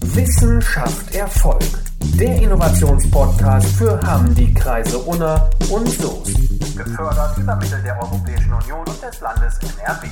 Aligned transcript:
Wissenschaft 0.00 1.14
Erfolg. 1.14 1.62
Der 2.18 2.40
Innovationspodcast 2.42 3.66
für 3.76 4.00
Hamm, 4.00 4.32
die 4.34 4.54
Kreise 4.54 4.98
Unna 4.98 5.50
und 5.70 5.88
Soest. 5.88 6.36
Gefördert 6.76 7.36
über 7.38 7.56
Mittel 7.56 7.82
der 7.82 8.00
Europäischen 8.00 8.52
Union 8.52 8.84
und 8.86 9.02
des 9.02 9.20
Landes 9.20 9.58
NRW. 9.78 10.06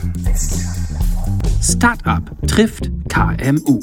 Startup 1.61 2.23
trifft 2.49 2.91
KMU. 3.09 3.79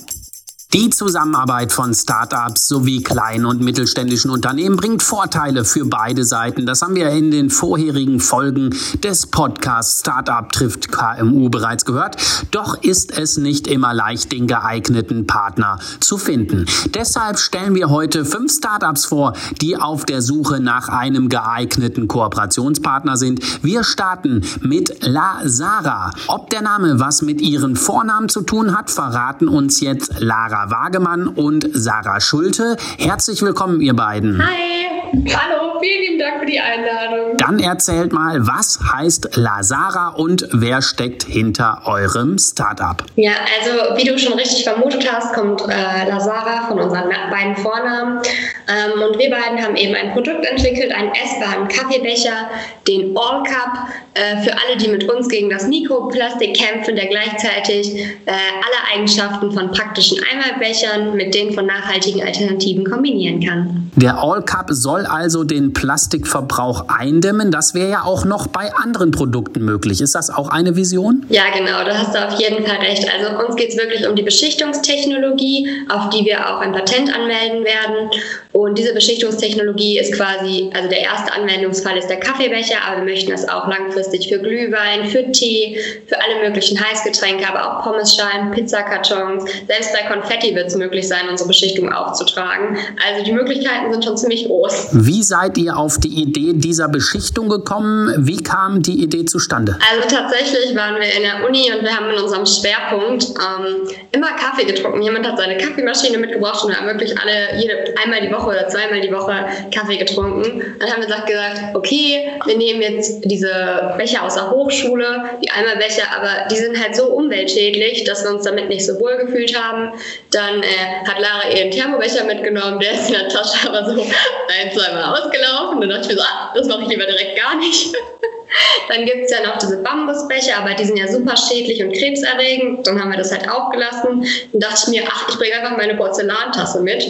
Die 0.72 0.92
Zusammenarbeit 0.92 1.72
von 1.72 1.96
Startups 1.96 2.68
sowie 2.68 3.02
kleinen 3.02 3.48
und 3.48 3.60
mittelständischen 3.60 4.30
Unternehmen 4.30 4.76
bringt 4.76 5.02
Vorteile 5.02 5.66
für 5.66 5.84
beide 5.86 6.24
Seiten. 6.24 6.68
Das 6.68 6.84
haben 6.84 6.94
wir 6.94 7.10
in 7.10 7.32
den 7.32 7.50
vorherigen 7.50 8.20
Folgen 8.20 8.76
des 9.04 9.26
Podcasts 9.26 10.02
Startup 10.02 10.48
trifft 10.52 10.92
KMU 10.92 11.50
bereits 11.50 11.86
gehört. 11.86 12.18
Doch 12.52 12.84
ist 12.84 13.18
es 13.18 13.38
nicht 13.38 13.66
immer 13.66 13.96
leicht, 13.96 14.32
den 14.32 14.46
geeigneten 14.46 15.26
Partner 15.26 15.80
zu 16.02 16.20
finden. 16.20 16.68
Deshalb 16.94 17.40
stellen 17.40 17.74
wir 17.74 17.90
heute 17.90 18.24
fünf 18.24 18.54
Startups 18.54 19.06
vor, 19.06 19.34
die 19.62 19.76
auf 19.76 20.06
der 20.06 20.22
Suche 20.22 20.60
nach 20.60 20.88
einem 20.88 21.30
geeigneten 21.30 22.08
Kooperationspartner 22.08 23.18
sind. 23.18 23.64
Wir 23.64 23.84
starten 23.84 24.46
mit 24.62 25.04
La 25.04 25.40
Sara. 25.46 26.12
Ob 26.28 26.52
der 26.52 26.62
Name 26.62 27.00
was 27.00 27.24
mit 27.24 27.42
ihren 27.42 27.76
Vornamen 27.76 28.30
zu 28.30 28.42
tun 28.42 28.78
hat, 28.78 28.92
verraten 28.92 29.48
uns 29.48 29.80
jetzt 29.80 30.20
Lara 30.20 30.59
Sarah 30.60 30.72
Wagemann 30.72 31.28
und 31.28 31.70
Sarah 31.72 32.20
Schulte. 32.20 32.76
Herzlich 32.98 33.42
willkommen, 33.42 33.80
ihr 33.80 33.96
beiden. 33.96 34.46
Hi. 34.46 34.89
Hallo, 35.34 35.80
vielen 35.82 36.02
lieben 36.02 36.20
Dank 36.20 36.40
für 36.40 36.46
die 36.46 36.60
Einladung. 36.60 37.38
Dann 37.38 37.60
erzählt 37.60 38.14
mal, 38.14 38.46
was 38.46 38.80
heißt 38.94 39.36
Lazara 39.36 40.10
und 40.10 40.48
wer 40.52 40.82
steckt 40.82 41.24
hinter 41.24 41.82
eurem 41.86 42.38
Startup? 42.38 43.04
Ja, 43.16 43.32
also 43.60 43.98
wie 43.98 44.08
du 44.08 44.18
schon 44.20 44.34
richtig 44.34 44.64
vermutet 44.64 45.12
hast, 45.12 45.34
kommt 45.34 45.62
äh, 45.62 46.08
Lazara 46.08 46.68
von 46.68 46.80
unseren 46.80 47.10
beiden 47.32 47.56
Vornamen. 47.58 48.20
Ähm, 48.68 49.02
und 49.02 49.18
wir 49.18 49.30
beiden 49.30 49.64
haben 49.64 49.76
eben 49.76 49.96
ein 49.96 50.14
Produkt 50.14 50.46
entwickelt, 50.46 50.92
einen 50.94 51.12
essbaren 51.12 51.68
Kaffeebecher, 51.68 52.50
den 52.88 53.18
All 53.18 53.44
Cup, 53.44 53.88
äh, 54.14 54.38
für 54.44 54.52
alle, 54.52 54.78
die 54.78 54.90
mit 54.90 55.10
uns 55.10 55.28
gegen 55.28 55.50
das 55.50 55.68
Mikroplastik 55.68 56.56
kämpfen, 56.56 56.96
der 56.96 57.08
gleichzeitig 57.08 57.96
äh, 57.96 58.32
alle 58.32 58.96
Eigenschaften 58.96 59.52
von 59.52 59.72
praktischen 59.72 60.20
Einmalbechern 60.32 61.16
mit 61.16 61.34
denen 61.34 61.54
von 61.54 61.66
nachhaltigen 61.66 62.22
Alternativen 62.22 62.86
kombinieren 62.86 63.44
kann. 63.44 63.92
Der 63.96 64.18
All 64.18 64.42
Cup 64.44 64.68
soll 64.70 64.99
also 65.06 65.44
den 65.44 65.74
Plastikverbrauch 65.74 66.88
eindämmen. 66.88 67.52
Das 67.52 67.74
wäre 67.74 67.90
ja 67.90 68.04
auch 68.04 68.26
noch 68.26 68.48
bei 68.48 68.74
anderen 68.74 69.12
Produkten 69.12 69.64
möglich. 69.64 70.02
Ist 70.02 70.16
das 70.16 70.30
auch 70.30 70.50
eine 70.50 70.76
Vision? 70.76 71.26
Ja, 71.30 71.44
genau, 71.54 71.84
da 71.86 71.98
hast 71.98 72.16
du 72.16 72.28
auf 72.28 72.40
jeden 72.40 72.66
Fall 72.66 72.78
recht. 72.78 73.08
Also 73.14 73.46
uns 73.46 73.56
geht 73.56 73.70
es 73.70 73.78
wirklich 73.78 74.08
um 74.08 74.16
die 74.16 74.24
Beschichtungstechnologie, 74.24 75.86
auf 75.90 76.10
die 76.10 76.26
wir 76.26 76.50
auch 76.50 76.62
ein 76.62 76.72
Patent 76.72 77.14
anmelden 77.14 77.64
werden. 77.64 78.10
Und 78.52 78.78
diese 78.78 78.94
Beschichtungstechnologie 78.94 80.00
ist 80.00 80.14
quasi, 80.16 80.70
also 80.74 80.90
der 80.90 81.02
erste 81.02 81.32
Anwendungsfall 81.34 81.98
ist 81.98 82.08
der 82.08 82.20
Kaffeebecher, 82.20 82.78
aber 82.88 82.98
wir 82.98 83.06
möchten 83.06 83.32
das 83.32 83.48
auch 83.48 83.68
langfristig 83.68 84.28
für 84.28 84.40
Glühwein, 84.40 85.06
für 85.06 85.32
Tee, 85.32 85.78
für 86.08 86.18
alle 86.20 86.48
möglichen 86.48 86.80
Heißgetränke, 86.80 87.48
aber 87.48 87.78
auch 87.78 87.84
Pommesschalen, 87.84 88.52
Pizzakartons. 88.52 89.46
Selbst 89.68 89.94
bei 89.94 90.08
Konfetti 90.12 90.56
wird 90.56 90.68
es 90.68 90.76
möglich 90.76 91.08
sein, 91.08 91.30
unsere 91.30 91.48
Beschichtung 91.48 91.94
aufzutragen. 91.94 92.78
Also 93.08 93.24
die 93.24 93.32
Möglichkeiten 93.32 93.92
sind 93.92 94.04
schon 94.04 94.18
ziemlich 94.18 94.46
groß. 94.46 94.89
Wie 94.92 95.24
seid 95.24 95.58
ihr 95.58 95.78
auf 95.78 96.00
die 96.00 96.22
Idee 96.22 96.54
dieser 96.54 96.88
Beschichtung 96.88 97.50
gekommen? 97.50 98.14
Wie 98.18 98.42
kam 98.42 98.82
die 98.82 99.04
Idee 99.04 99.26
zustande? 99.26 99.78
Also 99.92 100.08
tatsächlich 100.10 100.76
waren 100.76 100.96
wir 100.96 101.14
in 101.14 101.24
der 101.24 101.48
Uni 101.48 101.72
und 101.72 101.84
wir 101.84 101.96
haben 101.96 102.10
in 102.10 102.20
unserem 102.22 102.46
Schwerpunkt 102.46 103.26
ähm, 103.26 103.88
immer 104.12 104.32
Kaffee 104.32 104.66
getrunken. 104.66 105.02
Jemand 105.02 105.28
hat 105.28 105.38
seine 105.38 105.58
Kaffeemaschine 105.58 106.18
mitgebracht 106.18 106.64
und 106.64 106.72
wir 106.72 106.78
haben 106.78 106.88
wirklich 106.88 107.18
alle 107.20 107.60
jede, 107.60 107.94
einmal 108.04 108.22
die 108.22 108.32
Woche 108.32 108.48
oder 108.48 108.68
zweimal 108.68 109.02
die 109.02 109.12
Woche 109.12 109.34
Kaffee 109.74 109.98
getrunken. 109.98 110.62
Dann 110.80 110.90
haben 110.92 111.02
wir 111.02 111.08
gesagt, 111.08 111.76
okay, 111.76 112.32
wir 112.46 112.58
nehmen 112.58 112.82
jetzt 112.82 113.26
diese 113.26 113.94
Becher 113.98 114.24
aus 114.24 114.36
der 114.36 114.50
Hochschule, 114.50 115.24
die 115.44 115.52
Eimerbecher, 115.52 116.04
aber 116.16 116.48
die 116.50 116.58
sind 116.58 116.82
halt 116.82 116.96
so 116.96 117.08
umweltschädlich, 117.08 118.04
dass 118.06 118.24
wir 118.24 118.32
uns 118.32 118.44
damit 118.44 118.70
nicht 118.70 118.86
so 118.86 119.00
wohl 119.00 119.18
gefühlt 119.18 119.56
haben. 119.60 119.92
Dann 120.32 120.64
äh, 120.64 121.08
hat 121.08 121.20
Lara 121.20 121.50
ihren 121.56 121.72
Thermobecher 121.72 122.24
mitgenommen, 122.24 122.80
der 122.80 122.94
ist 122.94 123.08
in 123.08 123.14
der 123.14 123.30
Tasche 123.30 123.70
aber 123.70 123.86
so 123.86 123.92
ein, 124.02 124.79
zweimal 124.80 125.04
ausgelaufen. 125.04 125.82
Dann 125.82 125.90
dachte 125.90 126.02
ich 126.04 126.08
mir 126.10 126.18
so, 126.18 126.24
ah, 126.24 126.52
das 126.56 126.68
mache 126.68 126.84
ich 126.84 126.90
lieber 126.90 127.06
direkt 127.06 127.38
gar 127.38 127.56
nicht. 127.56 127.94
Dann 128.90 129.06
gibt 129.06 129.26
es 129.26 129.32
ja 129.32 129.46
noch 129.46 129.58
diese 129.58 129.78
Bambusbecher, 129.78 130.58
aber 130.58 130.74
die 130.74 130.86
sind 130.86 130.98
ja 130.98 131.08
super 131.08 131.36
schädlich 131.38 131.84
und 131.84 131.94
krebserregend. 131.94 132.88
Dann 132.88 133.00
haben 133.00 133.12
wir 133.12 133.18
das 133.18 133.32
halt 133.32 133.50
auch 133.50 133.70
gelassen. 133.70 134.26
Dann 134.52 134.60
dachte 134.62 134.82
ich 134.86 134.88
mir, 134.88 135.04
ach, 135.08 135.30
ich 135.30 135.38
bringe 135.38 135.56
einfach 135.56 135.78
meine 135.78 135.96
Porzellantasse 135.96 136.82
mit. 136.82 137.04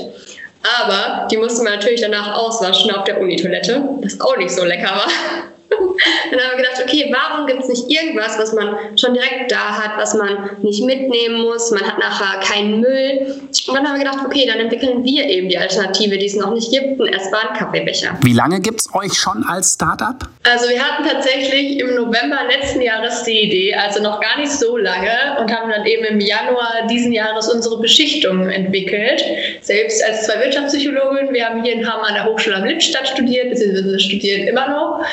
Aber 0.81 1.27
die 1.31 1.37
musste 1.37 1.63
man 1.63 1.75
natürlich 1.75 2.01
danach 2.01 2.37
auswaschen 2.37 2.91
auf 2.91 3.05
der 3.05 3.21
Unitoilette, 3.21 3.81
was 4.01 4.19
auch 4.19 4.35
nicht 4.35 4.51
so 4.51 4.65
lecker 4.65 4.89
war. 4.89 5.07
Dann 5.69 6.39
haben 6.39 6.57
wir 6.57 6.63
gedacht, 6.63 6.81
okay, 6.83 7.13
warum 7.13 7.45
gibt 7.47 7.63
es 7.63 7.69
nicht 7.69 7.89
irgendwas, 7.89 8.37
was 8.37 8.53
man 8.53 8.75
schon 8.97 9.13
direkt 9.13 9.51
da 9.51 9.77
hat, 9.77 9.97
was 9.97 10.13
man 10.13 10.57
nicht 10.61 10.83
mitnehmen 10.83 11.41
muss? 11.41 11.71
Man 11.71 11.81
hat 11.81 11.99
nachher 11.99 12.39
keinen 12.39 12.79
Müll. 12.79 13.35
Und 13.67 13.75
dann 13.75 13.87
haben 13.87 13.99
wir 13.99 14.05
gedacht, 14.05 14.25
okay, 14.25 14.45
dann 14.47 14.59
entwickeln 14.59 15.03
wir 15.03 15.25
eben 15.25 15.49
die 15.49 15.57
Alternative, 15.57 16.17
die 16.17 16.25
es 16.25 16.35
noch 16.35 16.53
nicht 16.53 16.71
gibt, 16.71 16.99
einen 16.99 17.13
essbaren 17.13 17.55
Kaffeebecher. 17.55 18.17
Wie 18.23 18.33
lange 18.33 18.59
gibt 18.59 18.81
es 18.81 18.93
euch 18.93 19.13
schon 19.13 19.43
als 19.47 19.73
Startup? 19.73 20.17
Also 20.43 20.69
wir 20.69 20.81
hatten 20.81 21.07
tatsächlich 21.07 21.79
im 21.79 21.95
November 21.95 22.39
letzten 22.49 22.81
Jahres 22.81 23.23
die 23.23 23.41
Idee, 23.41 23.75
also 23.75 24.01
noch 24.01 24.19
gar 24.19 24.39
nicht 24.39 24.51
so 24.51 24.77
lange, 24.77 25.37
und 25.39 25.51
haben 25.51 25.69
dann 25.69 25.85
eben 25.85 26.05
im 26.05 26.19
Januar 26.19 26.87
diesen 26.89 27.11
Jahres 27.11 27.51
unsere 27.51 27.79
Beschichtung 27.79 28.49
entwickelt. 28.49 29.23
Selbst 29.61 30.03
als 30.03 30.25
zwei 30.25 30.39
Wirtschaftspsychologen, 30.43 31.33
wir 31.33 31.45
haben 31.45 31.63
hier 31.63 31.73
in 31.73 31.87
Hamm 31.87 32.01
an 32.01 32.13
der 32.13 32.25
Hochschule 32.25 32.55
am 32.55 32.65
Lippstadt 32.65 33.07
studiert, 33.07 33.49
beziehungsweise 33.49 33.99
studieren 33.99 34.47
immer 34.47 34.67
noch 34.69 35.05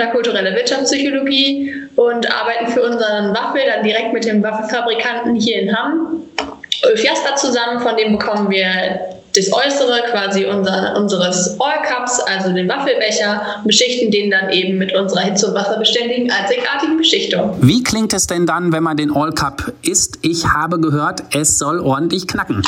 interkulturelle 0.00 0.54
Wirtschaftspsychologie 0.54 1.74
und 1.96 2.30
arbeiten 2.32 2.68
für 2.72 2.82
unseren 2.82 3.34
Waffel 3.34 3.62
dann 3.66 3.84
direkt 3.84 4.12
mit 4.12 4.24
dem 4.24 4.42
Waffelfabrikanten 4.42 5.34
hier 5.34 5.62
in 5.62 5.76
Hamm. 5.76 6.22
Ulf 6.88 7.04
Jasper 7.04 7.36
zusammen, 7.36 7.80
von 7.80 7.96
dem 7.96 8.16
bekommen 8.16 8.50
wir 8.50 9.00
das 9.36 9.52
Äußere 9.52 10.02
quasi 10.10 10.46
unser, 10.46 10.96
unseres 10.96 11.56
All 11.60 11.82
Cups, 11.82 12.20
also 12.20 12.52
den 12.52 12.68
Waffelbecher, 12.68 13.62
beschichten 13.64 14.10
den 14.10 14.30
dann 14.30 14.50
eben 14.50 14.78
mit 14.78 14.94
unserer 14.94 15.20
hitze- 15.20 15.48
und 15.48 15.54
wasserbeständigen 15.54 16.30
einzigartigen 16.30 16.96
Beschichtung. 16.96 17.56
Wie 17.60 17.82
klingt 17.82 18.12
es 18.12 18.26
denn 18.26 18.46
dann, 18.46 18.72
wenn 18.72 18.82
man 18.82 18.96
den 18.96 19.14
All 19.14 19.32
Cup 19.32 19.72
isst? 19.82 20.18
Ich 20.22 20.46
habe 20.46 20.80
gehört, 20.80 21.22
es 21.32 21.58
soll 21.58 21.78
ordentlich 21.78 22.26
knacken. 22.26 22.62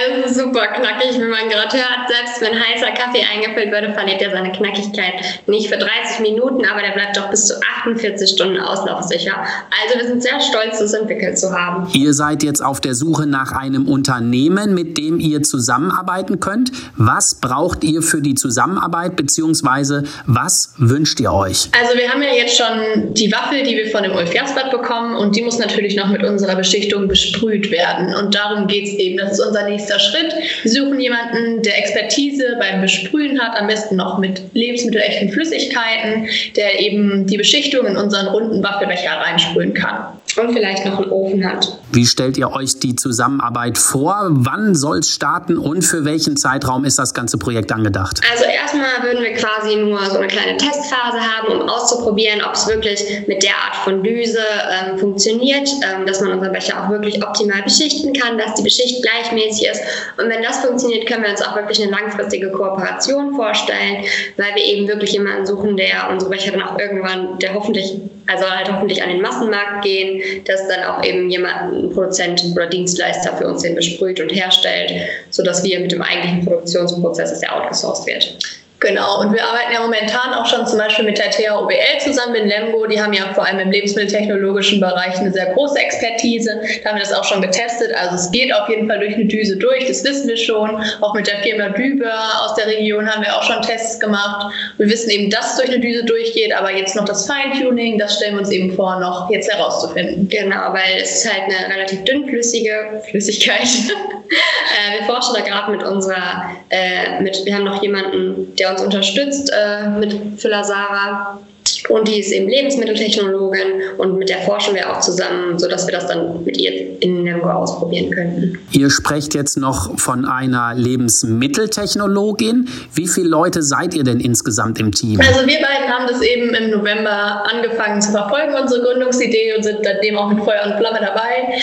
Also 0.00 0.42
super 0.42 0.68
knackig, 0.68 1.20
wenn 1.20 1.30
man 1.30 1.48
gerade 1.48 1.76
hört, 1.76 2.08
selbst 2.08 2.40
wenn 2.40 2.54
heißer 2.58 2.92
Kaffee 2.92 3.24
eingefüllt 3.24 3.70
würde, 3.70 3.92
verliert 3.92 4.22
er 4.22 4.30
seine 4.30 4.52
Knackigkeit 4.52 5.14
nicht 5.46 5.68
für 5.68 5.76
30 5.76 6.20
Minuten, 6.20 6.64
aber 6.64 6.80
der 6.80 6.92
bleibt 6.92 7.16
doch 7.16 7.28
bis 7.30 7.46
zu 7.46 7.54
48 7.84 8.30
Stunden 8.30 8.58
auslaufsicher. 8.58 9.34
Also 9.82 9.98
wir 9.98 10.06
sind 10.06 10.22
sehr 10.22 10.40
stolz, 10.40 10.78
das 10.78 10.94
entwickelt 10.94 11.38
zu 11.38 11.52
haben. 11.52 11.88
Ihr 11.92 12.14
seid 12.14 12.42
jetzt 12.42 12.64
auf 12.64 12.80
der 12.80 12.94
Suche 12.94 13.26
nach 13.26 13.52
einem 13.52 13.86
Unternehmen, 13.86 14.74
mit 14.74 14.96
dem 14.96 15.20
ihr 15.20 15.42
zusammenarbeiten 15.42 16.40
könnt. 16.40 16.72
Was 16.96 17.34
braucht 17.34 17.84
ihr 17.84 18.02
für 18.02 18.22
die 18.22 18.34
Zusammenarbeit, 18.34 19.16
beziehungsweise 19.16 20.04
was 20.26 20.74
wünscht 20.78 21.20
ihr 21.20 21.32
euch? 21.32 21.68
Also 21.78 21.98
wir 21.98 22.08
haben 22.08 22.22
ja 22.22 22.32
jetzt 22.32 22.56
schon 22.56 23.14
die 23.14 23.30
Waffel, 23.30 23.62
die 23.62 23.76
wir 23.76 23.90
von 23.90 24.02
dem 24.02 24.14
Ulf 24.14 24.32
Jaspert 24.32 24.70
bekommen 24.70 25.16
und 25.16 25.36
die 25.36 25.42
muss 25.42 25.58
natürlich 25.58 25.96
noch 25.96 26.08
mit 26.08 26.24
unserer 26.24 26.56
Beschichtung 26.56 27.08
besprüht 27.08 27.70
werden. 27.70 28.14
Und 28.14 28.34
darum 28.34 28.66
geht 28.66 28.84
es 28.84 28.94
eben. 28.94 29.18
Das 29.18 29.32
ist 29.32 29.40
unser 29.40 29.64
nächster 29.64 29.81
nächster 29.82 29.98
Schritt. 29.98 30.34
Wir 30.62 30.70
suchen 30.70 31.00
jemanden, 31.00 31.62
der 31.62 31.78
Expertise 31.78 32.56
beim 32.58 32.80
Besprühen 32.80 33.40
hat, 33.40 33.58
am 33.58 33.66
besten 33.66 33.96
noch 33.96 34.18
mit 34.18 34.42
lebensmittelechten 34.54 35.30
Flüssigkeiten, 35.30 36.28
der 36.56 36.80
eben 36.80 37.26
die 37.26 37.36
Beschichtung 37.36 37.86
in 37.86 37.96
unseren 37.96 38.28
runden 38.28 38.62
Waffelbecher 38.62 39.12
reinsprühen 39.12 39.74
kann. 39.74 40.20
Und 40.36 40.52
vielleicht 40.52 40.86
noch 40.86 40.98
einen 40.98 41.10
Ofen 41.10 41.46
hat. 41.46 41.78
Wie 41.92 42.06
stellt 42.06 42.38
ihr 42.38 42.50
euch 42.52 42.78
die 42.78 42.96
Zusammenarbeit 42.96 43.76
vor? 43.76 44.28
Wann 44.30 44.74
soll 44.74 44.98
es 44.98 45.10
starten 45.10 45.58
und 45.58 45.82
für 45.82 46.04
welchen 46.04 46.36
Zeitraum 46.36 46.84
ist 46.84 46.98
das 46.98 47.12
ganze 47.12 47.38
Projekt 47.38 47.70
angedacht? 47.72 48.20
Also 48.30 48.44
erstmal 48.44 49.02
würden 49.02 49.22
wir 49.22 49.34
quasi 49.34 49.76
nur 49.76 50.04
so 50.06 50.18
eine 50.18 50.28
kleine 50.28 50.56
Testphase 50.56 51.18
haben, 51.20 51.60
um 51.60 51.68
auszuprobieren, 51.68 52.42
ob 52.42 52.54
es 52.54 52.66
wirklich 52.66 53.26
mit 53.26 53.42
der 53.42 53.52
Art 53.52 53.76
von 53.84 54.02
Düse 54.02 54.38
ähm, 54.38 54.98
funktioniert, 54.98 55.68
ähm, 55.82 56.06
dass 56.06 56.20
man 56.20 56.32
unseren 56.32 56.52
Becher 56.52 56.82
auch 56.82 56.90
wirklich 56.90 57.22
optimal 57.22 57.62
beschichten 57.62 58.12
kann, 58.12 58.38
dass 58.38 58.54
die 58.54 58.62
Beschicht 58.62 59.02
gleichmäßig 59.02 59.68
ist. 59.68 59.80
Und 60.18 60.28
wenn 60.28 60.42
das 60.42 60.60
funktioniert, 60.60 61.06
können 61.06 61.24
wir 61.24 61.30
uns 61.30 61.42
auch 61.42 61.54
wirklich 61.56 61.82
eine 61.82 61.90
langfristige 61.90 62.50
Kooperation 62.50 63.34
vorstellen, 63.34 64.04
weil 64.36 64.54
wir 64.54 64.64
eben 64.64 64.88
wirklich 64.88 65.12
jemanden 65.12 65.46
suchen, 65.46 65.76
der 65.76 66.08
unsere 66.10 66.30
Becher 66.30 66.52
dann 66.52 66.62
auch 66.62 66.78
irgendwann, 66.78 67.38
der 67.38 67.54
hoffentlich, 67.54 67.96
also 68.26 68.48
halt 68.48 68.72
hoffentlich 68.72 69.02
an 69.02 69.10
den 69.10 69.20
Massenmarkt 69.20 69.84
gehen, 69.84 70.44
dass 70.44 70.68
dann 70.68 70.84
auch 70.84 71.04
eben 71.04 71.30
jemand, 71.30 71.72
ein 71.72 71.90
Produzent 71.90 72.44
oder 72.54 72.66
Dienstleister 72.66 73.36
für 73.36 73.46
uns 73.46 73.62
den 73.62 73.74
besprüht 73.74 74.20
und 74.20 74.30
herstellt, 74.30 74.92
sodass 75.30 75.64
wir 75.64 75.80
mit 75.80 75.92
dem 75.92 76.02
eigentlichen 76.02 76.44
Produktionsprozess, 76.44 77.30
dass 77.30 77.40
der 77.40 77.54
outgesourced 77.56 78.06
wird. 78.06 78.38
Genau, 78.82 79.20
und 79.20 79.32
wir 79.32 79.44
arbeiten 79.44 79.72
ja 79.72 79.80
momentan 79.80 80.34
auch 80.34 80.44
schon 80.44 80.66
zum 80.66 80.76
Beispiel 80.76 81.04
mit 81.04 81.16
der 81.16 81.30
THOBL 81.30 82.00
zusammen 82.00 82.34
in 82.34 82.48
Lemgo. 82.48 82.84
Die 82.86 83.00
haben 83.00 83.12
ja 83.12 83.32
vor 83.32 83.46
allem 83.46 83.60
im 83.60 83.70
lebensmitteltechnologischen 83.70 84.80
Bereich 84.80 85.16
eine 85.18 85.32
sehr 85.32 85.46
große 85.54 85.78
Expertise. 85.78 86.60
Da 86.82 86.90
haben 86.90 86.96
wir 86.96 87.04
das 87.04 87.12
auch 87.12 87.22
schon 87.22 87.40
getestet. 87.40 87.94
Also 87.94 88.16
es 88.16 88.32
geht 88.32 88.52
auf 88.52 88.68
jeden 88.68 88.88
Fall 88.88 88.98
durch 88.98 89.14
eine 89.14 89.26
Düse 89.26 89.56
durch, 89.56 89.86
das 89.86 90.02
wissen 90.02 90.26
wir 90.26 90.36
schon. 90.36 90.82
Auch 91.00 91.14
mit 91.14 91.28
der 91.28 91.38
Firma 91.44 91.68
Düber 91.68 92.12
aus 92.44 92.56
der 92.56 92.66
Region 92.66 93.08
haben 93.08 93.22
wir 93.22 93.32
auch 93.36 93.44
schon 93.44 93.62
Tests 93.62 94.00
gemacht. 94.00 94.52
Wir 94.78 94.88
wissen 94.88 95.10
eben, 95.10 95.30
dass 95.30 95.52
es 95.52 95.56
durch 95.58 95.68
eine 95.68 95.78
Düse 95.78 96.04
durchgeht, 96.04 96.52
aber 96.52 96.72
jetzt 96.72 96.96
noch 96.96 97.04
das 97.04 97.28
Feintuning, 97.28 98.00
das 98.00 98.16
stellen 98.16 98.34
wir 98.34 98.40
uns 98.40 98.50
eben 98.50 98.74
vor, 98.74 98.98
noch 98.98 99.30
jetzt 99.30 99.48
herauszufinden. 99.48 100.28
Genau, 100.28 100.72
weil 100.72 101.00
es 101.00 101.24
ist 101.24 101.32
halt 101.32 101.44
eine 101.44 101.72
relativ 101.72 102.02
dünnflüssige 102.02 103.00
Flüssigkeit. 103.08 103.62
äh, 103.62 104.98
wir 104.98 105.06
forschen 105.06 105.34
da 105.36 105.42
gerade 105.42 105.70
mit 105.70 105.84
unserer, 105.84 106.50
äh, 106.70 107.20
mit, 107.20 107.44
wir 107.44 107.54
haben 107.54 107.64
noch 107.64 107.80
jemanden, 107.80 108.56
der 108.56 108.71
uns 108.72 108.82
unterstützt 108.82 109.52
äh, 109.52 109.88
mit 109.88 110.40
Füller 110.40 110.64
Sarah. 110.64 111.38
Und 111.88 112.08
die 112.08 112.20
ist 112.20 112.32
eben 112.32 112.48
Lebensmitteltechnologin 112.48 113.98
und 113.98 114.18
mit 114.18 114.28
der 114.28 114.38
forschen 114.42 114.74
wir 114.74 114.90
auch 114.90 115.00
zusammen, 115.00 115.58
sodass 115.58 115.86
wir 115.86 115.92
das 115.92 116.06
dann 116.06 116.44
mit 116.44 116.56
ihr 116.56 117.00
in 117.00 117.24
Lemgo 117.24 117.50
ausprobieren 117.50 118.10
könnten. 118.10 118.58
Ihr 118.72 118.90
sprecht 118.90 119.34
jetzt 119.34 119.56
noch 119.56 119.98
von 119.98 120.24
einer 120.24 120.74
Lebensmitteltechnologin. 120.74 122.68
Wie 122.94 123.08
viele 123.08 123.28
Leute 123.28 123.62
seid 123.62 123.94
ihr 123.94 124.04
denn 124.04 124.20
insgesamt 124.20 124.78
im 124.80 124.92
Team? 124.92 125.20
Also 125.20 125.46
wir 125.46 125.58
beiden 125.60 125.88
haben 125.88 126.06
das 126.08 126.22
eben 126.22 126.54
im 126.54 126.70
November 126.70 127.44
angefangen 127.50 128.00
zu 128.00 128.12
verfolgen, 128.12 128.54
unsere 128.60 128.82
Gründungsidee 128.82 129.54
und 129.56 129.62
sind 129.62 129.78
seitdem 129.82 130.16
auch 130.16 130.30
mit 130.30 130.44
Feuer 130.44 130.64
und 130.66 130.78
Flamme 130.78 131.00
dabei 131.00 131.58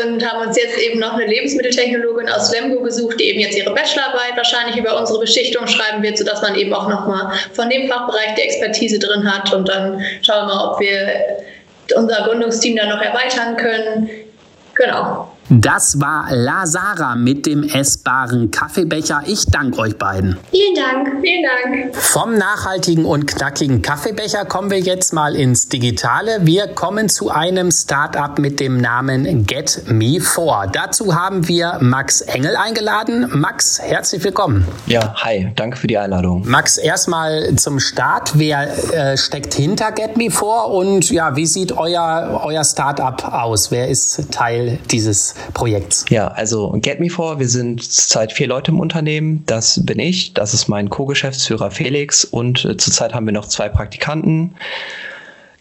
und 0.00 0.24
haben 0.24 0.46
uns 0.46 0.56
jetzt 0.56 0.78
eben 0.78 1.00
noch 1.00 1.14
eine 1.14 1.26
Lebensmitteltechnologin 1.26 2.28
aus 2.28 2.52
Lemgo 2.52 2.82
gesucht, 2.82 3.18
die 3.20 3.24
eben 3.24 3.40
jetzt 3.40 3.56
ihre 3.56 3.72
Bachelorarbeit 3.74 4.36
wahrscheinlich 4.36 4.76
über 4.76 4.98
unsere 4.98 5.20
Beschichtung 5.20 5.66
schreiben 5.66 6.02
wird, 6.02 6.18
sodass 6.18 6.42
man 6.42 6.54
eben 6.56 6.72
auch 6.72 6.88
nochmal 6.88 7.32
von 7.52 7.68
dem 7.68 7.88
Fachbereich 7.88 8.34
die 8.36 8.42
Expertise 8.42 8.98
drin 8.98 9.24
hat 9.24 9.31
und 9.52 9.68
dann 9.68 10.00
schauen 10.22 10.46
wir 10.46 10.54
mal, 10.54 10.68
ob 10.68 10.80
wir 10.80 11.08
unser 11.96 12.22
Gründungsteam 12.24 12.76
dann 12.76 12.88
noch 12.88 13.02
erweitern 13.02 13.56
können. 13.56 14.08
Genau. 14.74 15.31
Das 15.60 16.00
war 16.00 16.28
Lazara 16.30 17.14
mit 17.14 17.44
dem 17.44 17.62
essbaren 17.62 18.50
Kaffeebecher. 18.50 19.24
Ich 19.26 19.44
danke 19.44 19.80
euch 19.80 19.98
beiden. 19.98 20.38
Vielen 20.50 20.74
Dank. 20.74 21.20
Vielen 21.20 21.42
Dank. 21.42 21.94
Vom 21.94 22.38
nachhaltigen 22.38 23.04
und 23.04 23.26
knackigen 23.26 23.82
Kaffeebecher 23.82 24.46
kommen 24.46 24.70
wir 24.70 24.80
jetzt 24.80 25.12
mal 25.12 25.36
ins 25.36 25.68
Digitale. 25.68 26.38
Wir 26.46 26.68
kommen 26.68 27.10
zu 27.10 27.28
einem 27.30 27.70
Startup 27.70 28.38
mit 28.38 28.60
dem 28.60 28.78
Namen 28.80 29.44
Get 29.44 29.82
Me 29.88 30.22
For. 30.22 30.68
Dazu 30.72 31.14
haben 31.14 31.46
wir 31.46 31.76
Max 31.82 32.22
Engel 32.22 32.56
eingeladen. 32.56 33.28
Max, 33.34 33.78
herzlich 33.78 34.24
willkommen. 34.24 34.66
Ja, 34.86 35.14
hi, 35.16 35.52
danke 35.54 35.76
für 35.76 35.86
die 35.86 35.98
Einladung. 35.98 36.48
Max, 36.48 36.78
erstmal 36.78 37.56
zum 37.56 37.78
Start. 37.78 38.38
Wer 38.38 38.70
äh, 38.94 39.18
steckt 39.18 39.52
hinter 39.52 39.92
Get 39.92 40.16
Me 40.16 40.30
For 40.30 40.70
und 40.70 41.10
ja, 41.10 41.36
wie 41.36 41.44
sieht 41.44 41.72
euer, 41.72 42.40
euer 42.42 42.64
Startup 42.64 43.22
aus? 43.30 43.70
Wer 43.70 43.88
ist 43.88 44.32
Teil 44.32 44.78
dieses 44.90 45.34
Projekts? 45.54 46.04
Ja, 46.08 46.28
also 46.28 46.72
Get 46.80 47.00
Me 47.00 47.10
For, 47.10 47.38
wir 47.38 47.48
sind 47.48 47.82
zurzeit 47.82 48.32
vier 48.32 48.46
Leute 48.46 48.70
im 48.70 48.80
Unternehmen. 48.80 49.42
Das 49.46 49.84
bin 49.84 49.98
ich, 49.98 50.34
das 50.34 50.54
ist 50.54 50.68
mein 50.68 50.90
Co-Geschäftsführer 50.90 51.70
Felix 51.70 52.24
und 52.24 52.64
äh, 52.64 52.76
zurzeit 52.76 53.14
haben 53.14 53.26
wir 53.26 53.32
noch 53.32 53.46
zwei 53.46 53.68
Praktikanten. 53.68 54.54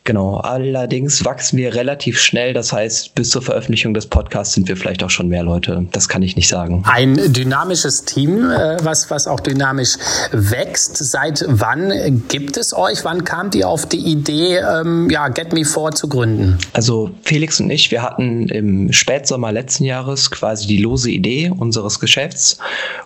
Genau, 0.03 0.37
allerdings 0.37 1.23
wachsen 1.25 1.57
wir 1.57 1.75
relativ 1.75 2.19
schnell. 2.19 2.53
Das 2.53 2.73
heißt, 2.73 3.13
bis 3.13 3.29
zur 3.29 3.43
Veröffentlichung 3.43 3.93
des 3.93 4.07
Podcasts 4.07 4.55
sind 4.55 4.67
wir 4.67 4.75
vielleicht 4.75 5.03
auch 5.03 5.11
schon 5.11 5.27
mehr 5.27 5.43
Leute. 5.43 5.85
Das 5.91 6.09
kann 6.09 6.23
ich 6.23 6.35
nicht 6.35 6.47
sagen. 6.47 6.83
Ein 6.87 7.31
dynamisches 7.31 8.05
Team, 8.05 8.49
äh, 8.49 8.77
was, 8.83 9.11
was 9.11 9.27
auch 9.27 9.39
dynamisch 9.39 9.97
wächst. 10.31 10.97
Seit 10.97 11.45
wann 11.47 12.23
gibt 12.29 12.57
es 12.57 12.75
euch? 12.75 13.05
Wann 13.05 13.23
kamt 13.25 13.53
ihr 13.53 13.69
auf 13.69 13.85
die 13.85 13.99
Idee, 13.99 14.57
ähm, 14.57 15.07
ja, 15.11 15.27
Get 15.27 15.53
Me 15.53 15.65
For 15.65 15.91
zu 15.91 16.07
gründen? 16.07 16.57
Also 16.73 17.11
Felix 17.21 17.59
und 17.59 17.69
ich, 17.69 17.91
wir 17.91 18.01
hatten 18.01 18.49
im 18.49 18.91
Spätsommer 18.91 19.51
letzten 19.51 19.83
Jahres 19.83 20.31
quasi 20.31 20.65
die 20.65 20.77
lose 20.77 21.11
Idee 21.11 21.51
unseres 21.55 21.99
Geschäfts. 21.99 22.57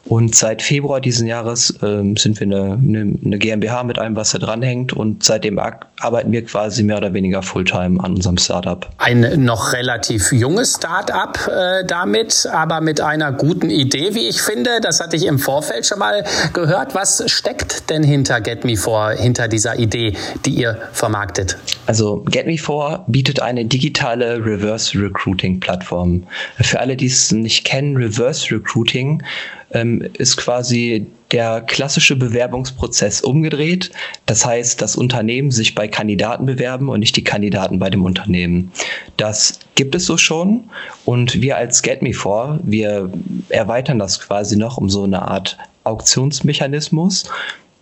Und 0.05 0.33
seit 0.35 0.61
Februar 0.61 1.01
diesen 1.01 1.27
Jahres 1.27 1.73
ähm, 1.81 2.15
sind 2.15 2.39
wir 2.39 2.47
eine, 2.47 2.79
eine, 2.81 3.17
eine 3.25 3.37
GmbH 3.37 3.83
mit 3.83 3.99
allem, 3.99 4.15
was 4.15 4.31
da 4.31 4.37
dranhängt. 4.37 4.93
Und 4.93 5.25
seitdem 5.25 5.59
arbeiten 5.59 6.31
wir 6.31 6.45
quasi 6.45 6.84
mehr 6.85 6.97
oder 6.97 7.13
weniger 7.13 7.41
Fulltime 7.41 8.03
an 8.03 8.15
unserem 8.15 8.37
Startup. 8.37 8.87
Ein 8.97 9.43
noch 9.43 9.73
relativ 9.73 10.31
junges 10.31 10.75
Startup 10.75 11.37
äh, 11.47 11.85
damit, 11.85 12.47
aber 12.51 12.81
mit 12.81 13.01
einer 13.01 13.31
guten 13.31 13.69
Idee, 13.69 14.15
wie 14.15 14.27
ich 14.27 14.41
finde. 14.41 14.79
Das 14.81 14.99
hatte 14.99 15.15
ich 15.15 15.25
im 15.25 15.39
Vorfeld 15.39 15.85
schon 15.85 15.99
mal 15.99 16.23
gehört. 16.53 16.95
Was 16.95 17.23
steckt 17.27 17.89
denn 17.89 18.03
hinter 18.03 18.41
Get 18.41 18.65
Me 18.65 18.77
For, 18.77 19.11
hinter 19.11 19.47
dieser 19.47 19.77
Idee, 19.77 20.13
die 20.45 20.51
ihr 20.51 20.77
vermarktet? 20.93 21.57
Also 21.85 22.23
Get 22.29 22.47
Me 22.47 22.57
For 22.57 23.03
bietet 23.07 23.41
eine 23.41 23.65
digitale 23.65 24.37
Reverse 24.45 24.99
Recruiting 24.99 25.59
Plattform. 25.59 26.23
Für 26.59 26.79
alle, 26.79 26.95
die 26.95 27.07
es 27.07 27.31
nicht 27.31 27.65
kennen, 27.65 27.97
Reverse 27.97 28.53
Recruiting 28.53 29.23
ähm, 29.71 30.07
ist 30.17 30.37
quasi 30.37 31.07
der 31.31 31.61
klassische 31.61 32.15
Bewerbungsprozess 32.15 33.21
umgedreht. 33.21 33.91
Das 34.25 34.45
heißt, 34.45 34.81
das 34.81 34.95
Unternehmen 34.95 35.51
sich 35.51 35.75
bei 35.75 35.87
Kandidaten 35.87 36.45
bewerben 36.45 36.89
und 36.89 36.99
nicht 36.99 37.15
die 37.15 37.23
Kandidaten 37.23 37.79
bei 37.79 37.89
dem 37.89 38.03
Unternehmen. 38.03 38.71
Das 39.17 39.59
gibt 39.75 39.95
es 39.95 40.05
so 40.05 40.17
schon 40.17 40.65
und 41.03 41.41
wir 41.41 41.57
als 41.57 41.81
Get 41.81 42.01
Me 42.01 42.13
For, 42.13 42.59
wir 42.63 43.11
erweitern 43.49 43.99
das 43.99 44.19
quasi 44.19 44.55
noch 44.55 44.77
um 44.77 44.89
so 44.89 45.03
eine 45.03 45.27
Art 45.27 45.57
Auktionsmechanismus 45.83 47.25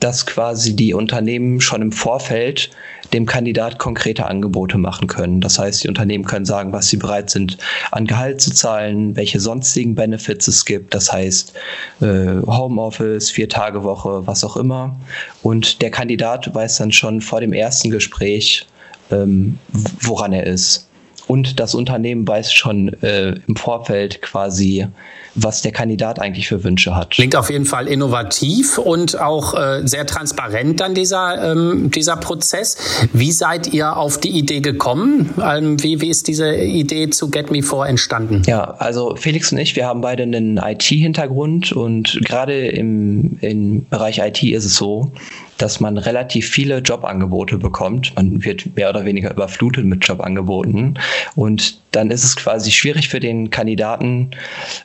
dass 0.03 0.25
quasi 0.25 0.75
die 0.75 0.93
Unternehmen 0.93 1.61
schon 1.61 1.81
im 1.81 1.93
Vorfeld 1.93 2.69
dem 3.13 3.25
Kandidat 3.25 3.79
konkrete 3.79 4.25
Angebote 4.25 4.77
machen 4.77 5.07
können. 5.07 5.39
Das 5.39 5.59
heißt, 5.59 5.83
die 5.83 5.87
Unternehmen 5.87 6.25
können 6.25 6.45
sagen, 6.45 6.73
was 6.73 6.87
sie 6.87 6.97
bereit 6.97 7.29
sind, 7.29 7.57
an 7.91 8.07
Gehalt 8.07 8.41
zu 8.41 8.51
zahlen, 8.51 9.15
welche 9.15 9.39
sonstigen 9.39 9.95
Benefits 9.95 10.47
es 10.47 10.65
gibt. 10.65 10.93
Das 10.93 11.11
heißt, 11.11 11.53
äh, 12.01 12.41
Homeoffice, 12.45 13.29
vier 13.29 13.47
Tage 13.47 13.83
Woche, 13.83 14.25
was 14.25 14.43
auch 14.43 14.57
immer. 14.57 14.95
Und 15.43 15.81
der 15.81 15.91
Kandidat 15.91 16.53
weiß 16.53 16.77
dann 16.77 16.91
schon 16.91 17.21
vor 17.21 17.39
dem 17.39 17.53
ersten 17.53 17.89
Gespräch, 17.89 18.65
ähm, 19.11 19.59
woran 20.01 20.33
er 20.33 20.45
ist. 20.45 20.87
Und 21.27 21.59
das 21.59 21.73
Unternehmen 21.73 22.27
weiß 22.27 22.53
schon 22.53 22.89
äh, 23.01 23.35
im 23.47 23.55
Vorfeld 23.55 24.21
quasi, 24.21 24.87
was 25.35 25.61
der 25.61 25.71
Kandidat 25.71 26.19
eigentlich 26.19 26.47
für 26.47 26.63
Wünsche 26.63 26.95
hat. 26.95 27.11
Klingt 27.11 27.35
auf 27.35 27.49
jeden 27.49 27.65
Fall 27.65 27.87
innovativ 27.87 28.77
und 28.77 29.19
auch 29.19 29.53
äh, 29.55 29.81
sehr 29.85 30.05
transparent 30.05 30.79
dann 30.79 30.93
dieser, 30.93 31.51
ähm, 31.51 31.89
dieser 31.91 32.17
Prozess. 32.17 32.77
Wie 33.13 33.31
seid 33.31 33.73
ihr 33.73 33.97
auf 33.97 34.19
die 34.19 34.29
Idee 34.29 34.59
gekommen? 34.59 35.33
Ähm, 35.41 35.81
wie, 35.81 36.01
wie 36.01 36.09
ist 36.09 36.27
diese 36.27 36.55
Idee 36.55 37.09
zu 37.09 37.29
Get 37.29 37.51
Me 37.51 37.63
For 37.63 37.87
entstanden? 37.87 38.43
Ja, 38.45 38.75
also 38.77 39.15
Felix 39.15 39.51
und 39.51 39.57
ich, 39.57 39.75
wir 39.75 39.87
haben 39.87 40.01
beide 40.01 40.23
einen 40.23 40.57
IT-Hintergrund 40.57 41.71
und 41.71 42.19
gerade 42.23 42.67
im, 42.67 43.37
im 43.41 43.85
Bereich 43.89 44.19
IT 44.19 44.43
ist 44.43 44.65
es 44.65 44.75
so, 44.75 45.13
dass 45.63 45.79
man 45.79 45.97
relativ 45.97 46.49
viele 46.49 46.79
Jobangebote 46.79 47.57
bekommt. 47.57 48.13
Man 48.17 48.43
wird 48.43 48.75
mehr 48.75 48.89
oder 48.89 49.05
weniger 49.05 49.31
überflutet 49.31 49.85
mit 49.85 50.05
Jobangeboten. 50.05 50.99
Und 51.35 51.79
dann 51.91 52.11
ist 52.11 52.25
es 52.25 52.35
quasi 52.35 52.69
schwierig 52.69 53.07
für 53.07 53.21
den 53.21 53.49
Kandidaten, 53.49 54.31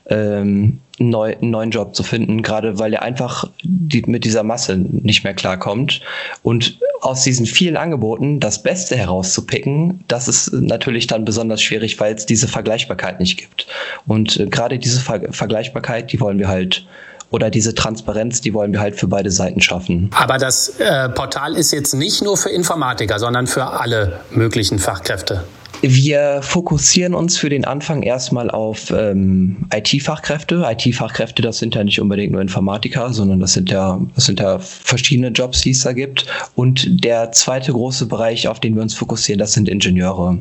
ähm, 0.06 0.78
neu, 1.00 1.34
einen 1.34 1.50
neuen 1.50 1.72
Job 1.72 1.96
zu 1.96 2.04
finden, 2.04 2.42
gerade 2.42 2.78
weil 2.78 2.94
er 2.94 3.02
einfach 3.02 3.50
die, 3.64 4.04
mit 4.06 4.24
dieser 4.24 4.44
Masse 4.44 4.76
nicht 4.78 5.24
mehr 5.24 5.34
klarkommt. 5.34 6.00
Und 6.44 6.78
aus 7.00 7.24
diesen 7.24 7.46
vielen 7.46 7.76
Angeboten 7.76 8.38
das 8.38 8.62
Beste 8.62 8.96
herauszupicken, 8.96 10.04
das 10.06 10.28
ist 10.28 10.52
natürlich 10.52 11.08
dann 11.08 11.24
besonders 11.24 11.60
schwierig, 11.60 11.98
weil 11.98 12.14
es 12.14 12.24
diese 12.24 12.46
Vergleichbarkeit 12.46 13.18
nicht 13.18 13.36
gibt. 13.36 13.66
Und 14.06 14.38
äh, 14.38 14.46
gerade 14.46 14.78
diese 14.78 15.00
Ver 15.00 15.32
Vergleichbarkeit, 15.32 16.12
die 16.12 16.20
wollen 16.20 16.38
wir 16.38 16.46
halt 16.46 16.86
oder 17.30 17.50
diese 17.50 17.74
Transparenz, 17.74 18.40
die 18.40 18.54
wollen 18.54 18.72
wir 18.72 18.80
halt 18.80 18.96
für 18.96 19.06
beide 19.06 19.30
Seiten 19.30 19.60
schaffen. 19.60 20.10
Aber 20.14 20.38
das 20.38 20.80
äh, 20.80 21.08
Portal 21.10 21.54
ist 21.54 21.72
jetzt 21.72 21.94
nicht 21.94 22.22
nur 22.22 22.36
für 22.36 22.50
Informatiker, 22.50 23.18
sondern 23.18 23.46
für 23.46 23.64
alle 23.64 24.20
möglichen 24.30 24.78
Fachkräfte. 24.78 25.44
Wir 25.80 26.40
fokussieren 26.42 27.14
uns 27.14 27.38
für 27.38 27.48
den 27.48 27.64
Anfang 27.64 28.02
erstmal 28.02 28.50
auf 28.50 28.90
ähm, 28.90 29.58
IT-Fachkräfte. 29.72 30.66
IT-Fachkräfte, 30.68 31.40
das 31.40 31.58
sind 31.58 31.76
ja 31.76 31.84
nicht 31.84 32.00
unbedingt 32.00 32.32
nur 32.32 32.40
Informatiker, 32.40 33.12
sondern 33.12 33.38
das 33.38 33.52
sind 33.52 33.70
ja, 33.70 34.00
das 34.14 34.26
sind 34.26 34.40
ja 34.40 34.58
verschiedene 34.58 35.28
Jobs, 35.28 35.60
die 35.60 35.70
es 35.70 35.82
da 35.82 35.92
gibt. 35.92 36.26
Und 36.56 37.04
der 37.04 37.30
zweite 37.30 37.72
große 37.72 38.06
Bereich, 38.06 38.48
auf 38.48 38.58
den 38.58 38.74
wir 38.74 38.82
uns 38.82 38.94
fokussieren, 38.94 39.38
das 39.38 39.52
sind 39.52 39.68
Ingenieure. 39.68 40.38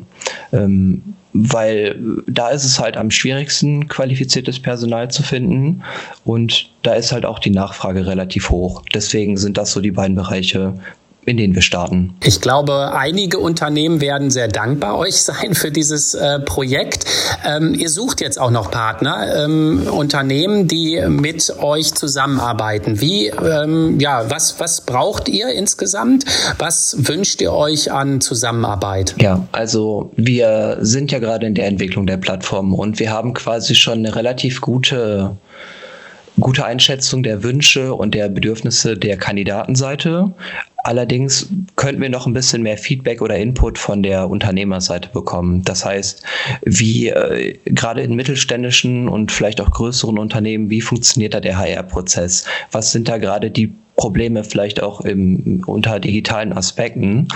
Ähm, 0.52 1.02
weil 1.32 1.96
da 2.26 2.48
ist 2.48 2.64
es 2.64 2.80
halt 2.80 2.96
am 2.96 3.10
schwierigsten, 3.10 3.86
qualifiziertes 3.86 4.58
Personal 4.58 5.08
zu 5.10 5.22
finden. 5.22 5.82
Und 6.24 6.70
da 6.82 6.94
ist 6.94 7.12
halt 7.12 7.24
auch 7.24 7.38
die 7.38 7.50
Nachfrage 7.50 8.06
relativ 8.06 8.50
hoch. 8.50 8.82
Deswegen 8.92 9.36
sind 9.36 9.56
das 9.56 9.70
so 9.70 9.80
die 9.80 9.92
beiden 9.92 10.16
Bereiche, 10.16 10.74
in 11.28 11.36
denen 11.36 11.54
wir 11.54 11.62
starten. 11.62 12.14
Ich 12.24 12.40
glaube, 12.40 12.92
einige 12.94 13.38
Unternehmen 13.38 14.00
werden 14.00 14.30
sehr 14.30 14.48
dankbar 14.48 14.98
euch 14.98 15.22
sein 15.22 15.54
für 15.54 15.70
dieses 15.70 16.14
äh, 16.14 16.40
Projekt. 16.40 17.04
Ähm, 17.44 17.74
ihr 17.74 17.90
sucht 17.90 18.20
jetzt 18.20 18.40
auch 18.40 18.50
noch 18.50 18.70
Partner, 18.70 19.44
ähm, 19.44 19.86
Unternehmen, 19.90 20.68
die 20.68 21.02
mit 21.06 21.54
euch 21.60 21.94
zusammenarbeiten. 21.94 23.00
Wie, 23.00 23.26
ähm, 23.26 24.00
ja, 24.00 24.30
was, 24.30 24.58
was 24.58 24.80
braucht 24.80 25.28
ihr 25.28 25.50
insgesamt? 25.50 26.24
Was 26.58 26.96
wünscht 26.98 27.40
ihr 27.42 27.52
euch 27.52 27.92
an 27.92 28.20
Zusammenarbeit? 28.20 29.14
Ja, 29.20 29.46
also 29.52 30.10
wir 30.16 30.78
sind 30.80 31.12
ja 31.12 31.18
gerade 31.18 31.46
in 31.46 31.54
der 31.54 31.66
Entwicklung 31.66 32.06
der 32.06 32.16
Plattform 32.16 32.72
und 32.72 32.98
wir 32.98 33.10
haben 33.10 33.34
quasi 33.34 33.74
schon 33.74 33.98
eine 33.98 34.14
relativ 34.14 34.60
gute 34.60 35.36
gute 36.40 36.64
Einschätzung 36.64 37.22
der 37.22 37.42
Wünsche 37.42 37.94
und 37.94 38.14
der 38.14 38.28
Bedürfnisse 38.28 38.96
der 38.96 39.16
Kandidatenseite. 39.16 40.32
Allerdings 40.88 41.50
könnten 41.76 42.00
wir 42.00 42.08
noch 42.08 42.26
ein 42.26 42.32
bisschen 42.32 42.62
mehr 42.62 42.78
Feedback 42.78 43.20
oder 43.20 43.36
Input 43.36 43.76
von 43.76 44.02
der 44.02 44.30
Unternehmerseite 44.30 45.10
bekommen. 45.10 45.62
Das 45.62 45.84
heißt, 45.84 46.22
wie 46.62 47.08
äh, 47.08 47.58
gerade 47.66 48.00
in 48.00 48.16
mittelständischen 48.16 49.06
und 49.06 49.30
vielleicht 49.30 49.60
auch 49.60 49.70
größeren 49.70 50.16
Unternehmen, 50.16 50.70
wie 50.70 50.80
funktioniert 50.80 51.34
da 51.34 51.40
der 51.40 51.58
HR-Prozess? 51.58 52.46
Was 52.72 52.90
sind 52.90 53.06
da 53.06 53.18
gerade 53.18 53.50
die 53.50 53.74
Probleme 53.98 54.44
vielleicht 54.44 54.82
auch 54.82 55.02
im, 55.02 55.62
unter 55.66 56.00
digitalen 56.00 56.54
Aspekten? 56.54 57.28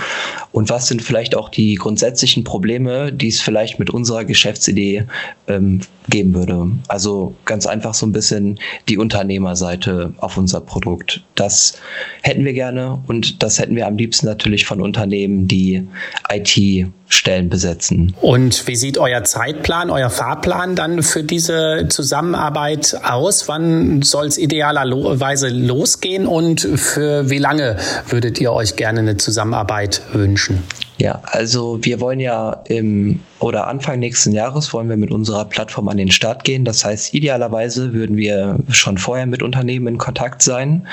Und 0.51 0.69
was 0.69 0.87
sind 0.87 1.03
vielleicht 1.03 1.35
auch 1.35 1.49
die 1.49 1.75
grundsätzlichen 1.75 2.43
Probleme, 2.43 3.13
die 3.13 3.27
es 3.27 3.41
vielleicht 3.41 3.77
mit 3.77 3.91
unserer 3.91 4.25
Geschäftsidee 4.25 5.05
ähm, 5.47 5.81
geben 6.09 6.33
würde? 6.33 6.71
Also 6.87 7.35
ganz 7.45 7.67
einfach 7.67 7.93
so 7.93 8.07
ein 8.07 8.13
bisschen 8.13 8.59
die 8.89 8.97
Unternehmerseite 8.97 10.13
auf 10.17 10.37
unser 10.37 10.61
Produkt. 10.61 11.23
Das 11.35 11.75
hätten 12.23 12.45
wir 12.45 12.53
gerne 12.53 13.03
und 13.07 13.43
das 13.43 13.59
hätten 13.59 13.75
wir 13.75 13.85
am 13.85 13.97
liebsten 13.97 14.25
natürlich 14.25 14.65
von 14.65 14.81
Unternehmen, 14.81 15.47
die 15.47 15.85
IT 16.31 16.87
Stellen 17.13 17.49
besetzen. 17.49 18.15
Und 18.21 18.67
wie 18.67 18.75
sieht 18.75 18.97
euer 18.97 19.23
Zeitplan, 19.23 19.89
euer 19.89 20.09
Fahrplan 20.09 20.75
dann 20.75 21.03
für 21.03 21.23
diese 21.23 21.87
Zusammenarbeit 21.89 22.97
aus? 23.03 23.47
Wann 23.47 24.01
soll 24.01 24.27
es 24.27 24.37
idealerweise 24.37 25.49
losgehen 25.49 26.27
und 26.27 26.61
für 26.61 27.29
wie 27.29 27.37
lange 27.37 27.77
würdet 28.07 28.39
ihr 28.39 28.51
euch 28.51 28.75
gerne 28.75 28.99
eine 28.99 29.17
Zusammenarbeit 29.17 30.01
wünschen? 30.13 30.63
Ja, 30.97 31.21
also 31.23 31.79
wir 31.81 31.99
wollen 31.99 32.19
ja 32.19 32.61
im 32.67 33.19
oder 33.39 33.67
Anfang 33.67 33.99
nächsten 33.99 34.31
Jahres 34.31 34.73
wollen 34.73 34.87
wir 34.89 34.95
mit 34.95 35.11
unserer 35.11 35.45
Plattform 35.45 35.89
an 35.89 35.97
den 35.97 36.11
Start 36.11 36.43
gehen. 36.43 36.65
Das 36.65 36.85
heißt, 36.85 37.13
idealerweise 37.13 37.93
würden 37.93 38.15
wir 38.15 38.59
schon 38.69 38.97
vorher 38.97 39.25
mit 39.25 39.43
Unternehmen 39.43 39.87
in 39.87 39.97
Kontakt 39.97 40.41
sein 40.41 40.87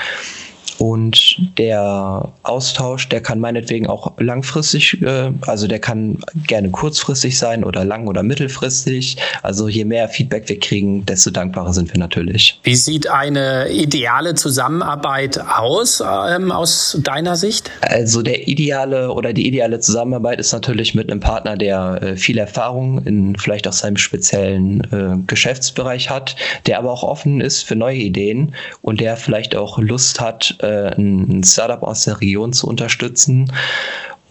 und 0.81 1.37
der 1.59 2.33
Austausch, 2.41 3.07
der 3.07 3.21
kann 3.21 3.39
meinetwegen 3.39 3.85
auch 3.85 4.13
langfristig, 4.17 4.99
äh, 5.03 5.31
also 5.45 5.67
der 5.67 5.77
kann 5.77 6.17
gerne 6.47 6.71
kurzfristig 6.71 7.37
sein 7.37 7.63
oder 7.63 7.85
lang- 7.85 8.07
oder 8.07 8.23
mittelfristig. 8.23 9.17
Also 9.43 9.67
je 9.67 9.85
mehr 9.85 10.09
Feedback 10.09 10.49
wir 10.49 10.59
kriegen, 10.59 11.05
desto 11.05 11.29
dankbarer 11.29 11.71
sind 11.73 11.93
wir 11.93 11.99
natürlich. 11.99 12.59
Wie 12.63 12.73
sieht 12.73 13.07
eine 13.07 13.69
ideale 13.69 14.33
Zusammenarbeit 14.33 15.39
aus, 15.39 16.01
ähm, 16.01 16.51
aus 16.51 16.97
deiner 17.03 17.35
Sicht? 17.35 17.69
Also 17.81 18.23
der 18.23 18.47
ideale 18.47 19.11
oder 19.11 19.33
die 19.33 19.45
ideale 19.45 19.81
Zusammenarbeit 19.81 20.39
ist 20.39 20.51
natürlich 20.51 20.95
mit 20.95 21.11
einem 21.11 21.19
Partner, 21.19 21.57
der 21.57 22.01
äh, 22.01 22.17
viel 22.17 22.39
Erfahrung 22.39 23.05
in 23.05 23.35
vielleicht 23.35 23.67
auch 23.67 23.73
seinem 23.73 23.97
speziellen 23.97 24.81
äh, 24.91 25.23
Geschäftsbereich 25.27 26.09
hat, 26.09 26.35
der 26.65 26.79
aber 26.79 26.91
auch 26.91 27.03
offen 27.03 27.39
ist 27.39 27.61
für 27.61 27.75
neue 27.75 27.97
Ideen 27.97 28.55
und 28.81 28.99
der 28.99 29.15
vielleicht 29.15 29.55
auch 29.55 29.77
Lust 29.77 30.19
hat, 30.19 30.55
äh, 30.63 30.70
äh, 30.71 30.95
ein 30.97 31.43
Startup 31.43 31.83
aus 31.83 32.05
der 32.05 32.21
Region 32.21 32.53
zu 32.53 32.67
unterstützen 32.67 33.51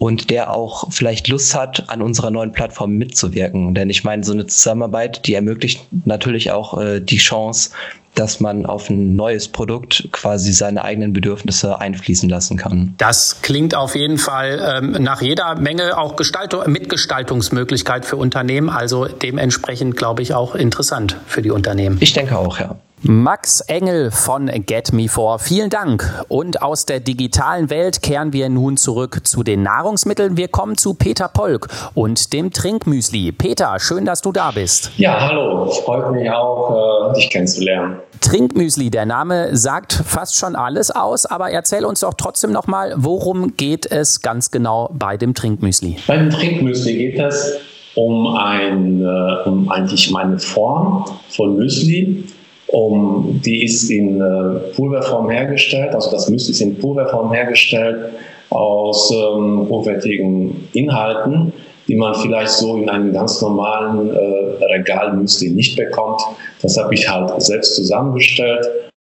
und 0.01 0.31
der 0.31 0.51
auch 0.51 0.91
vielleicht 0.91 1.27
Lust 1.27 1.53
hat, 1.53 1.89
an 1.89 2.01
unserer 2.01 2.31
neuen 2.31 2.51
Plattform 2.51 2.93
mitzuwirken. 2.93 3.75
Denn 3.75 3.91
ich 3.91 4.03
meine, 4.03 4.23
so 4.23 4.33
eine 4.33 4.47
Zusammenarbeit, 4.47 5.27
die 5.27 5.35
ermöglicht 5.35 5.85
natürlich 6.05 6.51
auch 6.51 6.81
äh, 6.81 7.01
die 7.01 7.17
Chance, 7.17 7.69
dass 8.15 8.39
man 8.39 8.65
auf 8.65 8.89
ein 8.89 9.15
neues 9.15 9.47
Produkt 9.47 10.09
quasi 10.11 10.53
seine 10.53 10.83
eigenen 10.83 11.13
Bedürfnisse 11.13 11.79
einfließen 11.79 12.29
lassen 12.29 12.57
kann. 12.57 12.95
Das 12.97 13.41
klingt 13.41 13.75
auf 13.75 13.95
jeden 13.95 14.17
Fall 14.17 14.81
ähm, 14.81 15.03
nach 15.03 15.21
jeder 15.21 15.55
Menge 15.55 15.97
auch 15.97 16.15
Gestaltung, 16.15 16.63
Mitgestaltungsmöglichkeit 16.65 18.03
für 18.03 18.17
Unternehmen. 18.17 18.69
Also 18.69 19.05
dementsprechend, 19.05 19.97
glaube 19.97 20.23
ich, 20.23 20.33
auch 20.33 20.55
interessant 20.55 21.15
für 21.27 21.41
die 21.41 21.51
Unternehmen. 21.51 21.97
Ich 21.99 22.13
denke 22.13 22.37
auch, 22.37 22.59
ja. 22.59 22.75
Max 23.03 23.61
Engel 23.61 24.11
von 24.11 24.45
Get 24.67 24.93
Me 24.93 25.07
For, 25.09 25.39
vielen 25.39 25.71
Dank. 25.71 26.23
Und 26.27 26.61
aus 26.61 26.85
der 26.85 26.99
digitalen 26.99 27.71
Welt 27.71 28.03
kehren 28.03 28.31
wir 28.31 28.47
nun 28.47 28.77
zurück 28.77 29.21
zu 29.23 29.41
den 29.41 29.63
Nahrungsmitteln. 29.63 30.37
Wir 30.37 30.49
kommen 30.49 30.77
zu 30.77 30.93
Peter 30.93 31.27
Polk 31.27 31.67
und 31.95 32.31
dem 32.31 32.51
Trinkmüsli. 32.51 33.31
Peter, 33.31 33.79
schön, 33.79 34.05
dass 34.05 34.21
du 34.21 34.31
da 34.31 34.51
bist. 34.51 34.91
Ja, 34.97 35.19
hallo. 35.19 35.65
Freut 35.83 36.11
mich 36.11 36.29
auch, 36.29 37.09
äh, 37.09 37.15
dich 37.15 37.31
kennenzulernen. 37.31 37.97
Trinkmüsli, 38.19 38.91
der 38.91 39.07
Name 39.07 39.57
sagt 39.57 39.93
fast 39.93 40.35
schon 40.35 40.55
alles 40.55 40.91
aus, 40.91 41.25
aber 41.25 41.49
erzähl 41.49 41.85
uns 41.85 42.01
doch 42.01 42.13
trotzdem 42.13 42.51
nochmal, 42.51 42.93
worum 42.97 43.57
geht 43.57 43.91
es 43.91 44.21
ganz 44.21 44.51
genau 44.51 44.91
bei 44.93 45.17
dem 45.17 45.33
Trinkmüsli? 45.33 45.97
Bei 46.05 46.17
dem 46.17 46.29
Trinkmüsli 46.29 46.97
geht 46.97 47.19
es 47.19 47.55
um, 47.95 48.35
ein, 48.35 49.01
äh, 49.01 49.49
um 49.49 49.71
eigentlich 49.71 50.11
meine 50.11 50.37
Form 50.37 51.05
von 51.29 51.55
Müsli 51.57 52.25
um, 52.71 53.41
die 53.43 53.63
ist 53.63 53.89
in 53.89 54.21
äh, 54.21 54.73
Pulverform 54.75 55.29
hergestellt, 55.29 55.93
also 55.93 56.11
das 56.11 56.29
Müsli 56.29 56.51
ist 56.51 56.61
in 56.61 56.77
Pulverform 56.77 57.31
hergestellt 57.31 58.13
aus 58.49 59.11
ähm, 59.11 59.67
hochwertigen 59.69 60.67
Inhalten, 60.73 61.53
die 61.87 61.95
man 61.95 62.13
vielleicht 62.15 62.51
so 62.51 62.77
in 62.77 62.89
einem 62.89 63.13
ganz 63.13 63.41
normalen 63.41 64.09
äh, 64.09 64.65
Regalmüsli 64.65 65.49
nicht 65.49 65.75
bekommt. 65.75 66.21
Das 66.61 66.77
habe 66.77 66.93
ich 66.93 67.09
halt 67.09 67.41
selbst 67.41 67.75
zusammengestellt. 67.75 68.65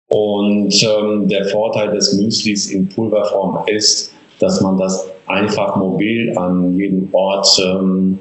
Und 0.09 0.83
ähm, 0.83 1.29
der 1.29 1.47
Vorteil 1.47 1.93
des 1.93 2.13
Müslis 2.15 2.71
in 2.71 2.89
Pulverform 2.89 3.65
ist, 3.67 4.13
dass 4.41 4.61
man 4.61 4.77
das 4.79 5.09
einfach 5.27 5.77
mobil 5.77 6.37
an 6.37 6.77
jedem 6.77 7.09
Ort 7.13 7.63
ähm, 7.65 8.19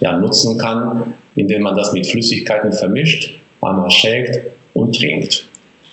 ja, 0.00 0.16
nutzen 0.16 0.58
kann, 0.58 1.14
indem 1.34 1.62
man 1.62 1.76
das 1.76 1.92
mit 1.92 2.06
Flüssigkeiten 2.06 2.72
vermischt, 2.72 3.38
einmal 3.60 3.90
shakt 3.90 4.57
und 4.78 4.96
trinkt. 4.96 5.48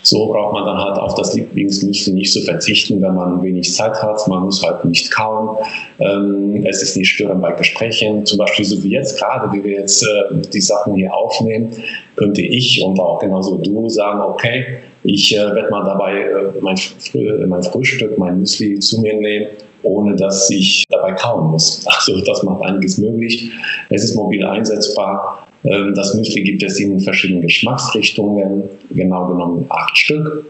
So 0.06 0.28
braucht 0.28 0.54
man 0.54 0.66
dann 0.68 0.78
halt 0.78 1.00
auf 1.00 1.16
das 1.16 1.34
Lieblingsmüsli 1.34 2.14
nicht 2.14 2.32
zu 2.32 2.42
verzichten, 2.42 3.02
wenn 3.02 3.16
man 3.16 3.42
wenig 3.42 3.74
Zeit 3.74 4.04
hat. 4.04 4.28
Man 4.28 4.44
muss 4.44 4.64
halt 4.64 4.86
nicht 4.86 5.10
kauen. 5.10 5.58
Ähm, 5.98 6.64
es 6.68 6.84
ist 6.84 6.96
nicht 6.96 7.10
störend 7.10 7.42
bei 7.42 7.52
Gesprächen. 7.54 8.24
Zum 8.24 8.38
Beispiel 8.38 8.66
so 8.66 8.84
wie 8.84 8.92
jetzt 8.92 9.20
gerade, 9.20 9.52
wie 9.52 9.64
wir 9.64 9.80
jetzt 9.80 10.04
äh, 10.04 10.36
die 10.54 10.62
Sachen 10.62 10.94
hier 10.94 11.12
aufnehmen, 11.12 11.72
könnte 12.18 12.44
ich 12.44 12.84
und 12.84 13.00
auch 13.00 13.18
genauso 13.18 13.58
du 13.58 13.90
sagen, 13.90 14.22
okay, 14.22 14.78
ich 15.02 15.36
äh, 15.36 15.40
werde 15.40 15.72
mal 15.72 15.84
dabei 15.84 16.20
äh, 16.20 16.62
mein, 16.62 16.78
mein 17.48 17.64
Frühstück, 17.64 18.16
mein 18.20 18.40
Müsli 18.40 18.78
zu 18.80 19.02
mir 19.02 19.16
nehmen 19.16 19.48
ohne 19.86 20.16
dass 20.16 20.50
ich 20.50 20.84
dabei 20.90 21.14
kauen 21.14 21.52
muss. 21.52 21.86
Also 21.96 22.20
das 22.22 22.44
macht 22.44 22.64
einiges 22.64 22.98
möglich. 22.98 23.52
Es 23.90 24.04
ist 24.04 24.16
mobil 24.16 24.44
einsetzbar. 24.44 25.45
Ähm, 25.66 25.94
das 25.96 26.14
Müsli 26.14 26.44
gibt 26.44 26.64
es 26.64 26.80
in 26.80 27.00
verschiedenen 27.00 27.42
Geschmacksrichtungen, 27.42 28.64
genau 28.92 29.28
genommen 29.28 29.66
acht 29.70 29.98
Stück. 29.98 30.46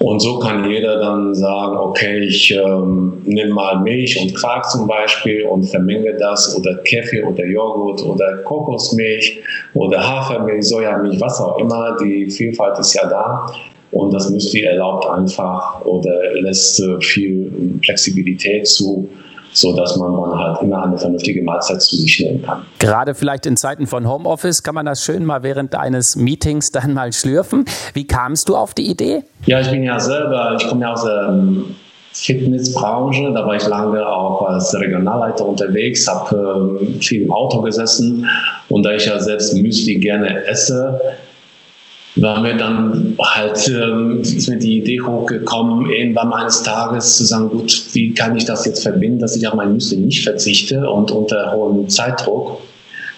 Und 0.00 0.20
so 0.20 0.38
kann 0.38 0.68
jeder 0.68 0.98
dann 0.98 1.34
sagen, 1.34 1.76
okay, 1.76 2.18
ich 2.18 2.50
ähm, 2.50 3.22
nehme 3.24 3.54
mal 3.54 3.80
Milch 3.80 4.20
und 4.20 4.34
Quark 4.34 4.68
zum 4.68 4.86
Beispiel 4.86 5.44
und 5.44 5.62
vermenge 5.64 6.14
das 6.18 6.54
oder 6.58 6.74
Kaffee 6.78 7.22
oder 7.22 7.44
Joghurt 7.46 8.04
oder 8.04 8.38
Kokosmilch 8.38 9.40
oder 9.72 10.06
Hafermilch, 10.06 10.68
Sojamilch, 10.68 11.20
was 11.20 11.40
auch 11.40 11.58
immer. 11.58 11.96
Die 12.02 12.28
Vielfalt 12.28 12.78
ist 12.78 12.94
ja 12.94 13.06
da. 13.08 13.46
Und 13.92 14.12
das 14.12 14.28
Müsli 14.28 14.62
erlaubt 14.62 15.08
einfach 15.08 15.80
oder 15.84 16.34
lässt 16.34 16.80
äh, 16.80 17.00
viel 17.00 17.78
Flexibilität 17.84 18.66
zu, 18.66 19.08
so 19.54 19.74
dass 19.74 19.96
man 19.96 20.12
dann 20.12 20.38
halt 20.38 20.62
immer 20.62 20.84
eine 20.84 20.98
vernünftige 20.98 21.42
Mahlzeit 21.42 21.80
zu 21.80 21.96
sich 21.96 22.20
nehmen 22.20 22.42
kann. 22.42 22.66
Gerade 22.78 23.14
vielleicht 23.14 23.46
in 23.46 23.56
Zeiten 23.56 23.86
von 23.86 24.08
Homeoffice 24.08 24.62
kann 24.62 24.74
man 24.74 24.86
das 24.86 25.02
schön 25.02 25.24
mal 25.24 25.42
während 25.42 25.74
eines 25.74 26.16
Meetings 26.16 26.72
dann 26.72 26.92
mal 26.92 27.12
schlürfen. 27.12 27.64
Wie 27.94 28.06
kamst 28.06 28.48
du 28.48 28.56
auf 28.56 28.74
die 28.74 28.90
Idee? 28.90 29.22
Ja, 29.46 29.60
ich 29.60 29.70
bin 29.70 29.82
ja 29.84 29.98
selber, 29.98 30.56
ich 30.58 30.68
komme 30.68 30.82
ja 30.82 30.92
aus 30.92 31.04
der 31.04 31.28
ähm, 31.28 31.76
Fitnessbranche, 32.12 33.32
da 33.32 33.46
war 33.46 33.56
ich 33.56 33.66
lange 33.66 34.06
auch 34.06 34.42
als 34.42 34.74
Regionalleiter 34.74 35.46
unterwegs, 35.46 36.06
habe 36.08 36.78
äh, 36.80 37.00
viel 37.00 37.22
im 37.22 37.32
Auto 37.32 37.60
gesessen 37.60 38.26
und 38.68 38.84
da 38.84 38.92
ich 38.92 39.06
ja 39.06 39.18
selbst 39.18 39.54
Müsli 39.54 39.96
gerne 39.96 40.44
esse, 40.46 41.00
war 42.16 42.40
mir 42.40 42.56
dann 42.56 43.16
halt, 43.20 43.68
ähm, 43.68 44.20
ist 44.20 44.48
mir 44.48 44.58
die 44.58 44.78
Idee 44.78 45.00
hochgekommen, 45.00 45.90
irgendwann 45.90 46.32
eines 46.32 46.62
Tages 46.62 47.16
zu 47.16 47.24
sagen, 47.24 47.48
gut, 47.50 47.86
wie 47.92 48.14
kann 48.14 48.36
ich 48.36 48.44
das 48.44 48.64
jetzt 48.66 48.82
verbinden, 48.82 49.18
dass 49.18 49.36
ich 49.36 49.46
auf 49.48 49.54
mein 49.54 49.72
Müsli 49.72 49.96
nicht 49.96 50.22
verzichte 50.22 50.88
und 50.88 51.10
unter 51.10 51.52
hohem 51.52 51.88
Zeitdruck 51.88 52.60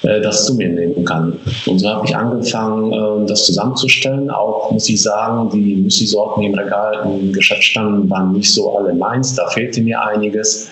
äh, 0.03 0.21
das 0.21 0.47
zu 0.47 0.55
mir 0.55 0.69
nehmen 0.69 1.05
kann. 1.05 1.39
Und 1.67 1.79
so 1.79 1.89
habe 1.89 2.07
ich 2.07 2.17
angefangen, 2.17 2.93
äh, 2.93 3.27
das 3.27 3.45
zusammenzustellen. 3.47 4.31
Auch 4.31 4.71
muss 4.71 4.89
ich 4.89 5.03
sagen, 5.03 5.51
die 5.51 5.77
Müsli-Sorten, 5.77 6.41
die 6.41 6.47
im 6.47 6.55
Regal 6.55 7.01
im 7.05 7.33
Geschäft 7.33 7.65
standen, 7.65 8.09
waren 8.09 8.33
nicht 8.33 8.53
so 8.53 8.79
alle 8.79 8.95
meins. 8.95 9.35
Da 9.35 9.47
fehlte 9.49 9.83
mir 9.83 10.01
einiges 10.03 10.71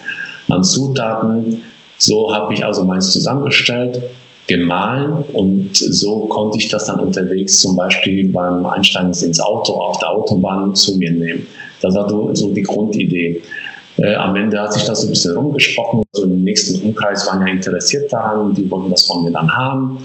an 0.49 0.63
Zutaten. 0.63 1.63
So 1.99 2.35
habe 2.35 2.55
ich 2.55 2.65
also 2.65 2.85
meins 2.85 3.13
zusammengestellt, 3.13 4.03
gemahlen 4.47 5.25
und 5.33 5.75
so 5.75 6.27
konnte 6.27 6.59
ich 6.59 6.69
das 6.69 6.87
dann 6.87 7.01
unterwegs 7.01 7.61
zum 7.61 7.77
Beispiel 7.77 8.29
beim 8.29 8.67
Einsteigen 8.67 9.09
ins 9.09 9.41
Auto 9.41 9.73
auf 9.75 9.99
der 9.99 10.11
Autobahn 10.11 10.75
zu 10.75 10.99
mir 10.99 11.11
nehmen. 11.11 11.47
Das 11.81 11.95
war 11.95 12.09
so 12.09 12.53
die 12.53 12.63
Grundidee. 12.63 13.43
Äh, 13.97 14.15
am 14.17 14.35
Ende 14.37 14.61
hat 14.61 14.73
sich 14.73 14.85
das 14.85 15.03
so 15.03 15.07
ein 15.07 15.11
bisschen 15.11 15.37
rumgesprochen. 15.37 16.03
So 16.13 16.25
im 16.25 16.43
nächsten 16.43 16.83
Umkreis 16.83 17.27
waren 17.27 17.47
ja 17.47 17.53
interessiert 17.53 18.13
daran, 18.13 18.55
die 18.55 18.69
wollten 18.71 18.91
das 18.91 19.07
von 19.07 19.25
mir 19.25 19.31
dann 19.31 19.51
haben. 19.55 19.99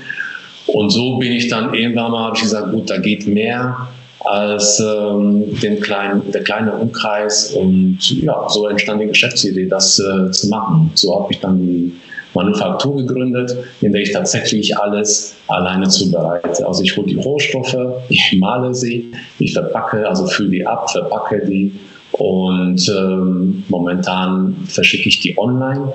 Und 0.67 0.89
so 0.91 1.17
bin 1.17 1.31
ich 1.31 1.48
dann 1.48 1.74
irgendwann 1.74 2.12
mal, 2.12 2.25
habe 2.25 2.36
ich 2.36 2.43
gesagt, 2.43 2.72
gut, 2.72 2.89
da 2.89 2.98
geht 2.98 3.27
mehr 3.27 3.89
als 4.25 4.79
ähm, 4.79 5.60
den 5.62 5.79
kleinen, 5.79 6.31
der 6.31 6.43
kleine 6.43 6.74
Umkreis. 6.74 7.53
Und 7.53 7.98
ja, 8.22 8.48
so 8.48 8.67
entstand 8.67 9.01
die 9.01 9.08
Geschäftsidee, 9.08 9.67
das 9.67 10.00
äh, 10.00 10.29
zu 10.31 10.50
machen. 10.50 10.91
So 10.93 11.15
habe 11.15 11.34
ich 11.34 11.39
dann 11.39 11.60
die 11.60 11.91
Manufaktur 12.34 12.98
gegründet, 12.98 13.56
in 13.82 13.92
der 13.92 14.02
ich 14.02 14.12
tatsächlich 14.12 14.78
alles 14.78 15.36
alleine 15.48 15.88
zubereite. 15.88 16.66
Also 16.66 16.84
ich 16.84 16.96
hole 16.96 17.08
die 17.08 17.16
Rohstoffe, 17.16 17.78
ich 18.10 18.38
male 18.40 18.74
sie, 18.74 19.12
ich 19.40 19.54
verpacke, 19.54 20.08
also 20.08 20.28
fülle 20.28 20.50
die 20.50 20.66
ab, 20.66 20.90
verpacke 20.92 21.46
die 21.46 21.72
und 22.12 22.90
ähm, 22.90 23.64
momentan 23.70 24.56
verschicke 24.68 25.10
ich 25.10 25.20
die 25.22 25.38
online, 25.38 25.94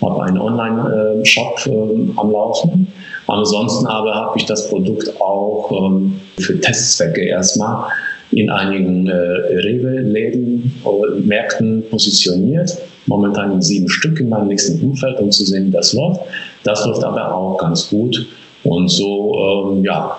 habe 0.00 0.24
einen 0.24 0.38
Online-Shop 0.38 1.66
äh, 1.66 2.20
am 2.20 2.30
Laufen. 2.30 2.86
Ansonsten 3.28 3.86
aber 3.86 4.14
habe 4.14 4.38
ich 4.38 4.46
das 4.46 4.68
Produkt 4.68 5.20
auch 5.20 5.70
ähm, 5.72 6.20
für 6.38 6.60
Testzwecke 6.60 7.22
erstmal 7.22 7.90
in 8.36 8.50
einigen 8.50 9.08
äh, 9.08 9.14
Rewe-Läden 9.14 10.70
oder 10.84 11.14
Märkten 11.14 11.82
positioniert. 11.90 12.76
Momentan 13.06 13.52
in 13.52 13.62
sieben 13.62 13.88
Stück 13.88 14.20
in 14.20 14.28
meinem 14.28 14.48
nächsten 14.48 14.78
Umfeld, 14.84 15.18
um 15.20 15.30
zu 15.30 15.44
sehen, 15.44 15.68
wie 15.68 15.70
das 15.70 15.94
läuft. 15.94 16.20
Das 16.62 16.84
läuft 16.84 17.02
aber 17.02 17.34
auch 17.34 17.56
ganz 17.56 17.88
gut. 17.88 18.26
Und 18.64 18.88
so, 18.88 19.72
ähm, 19.74 19.84
ja, 19.84 20.18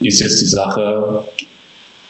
ist 0.00 0.20
jetzt 0.20 0.40
die 0.40 0.46
Sache, 0.46 1.24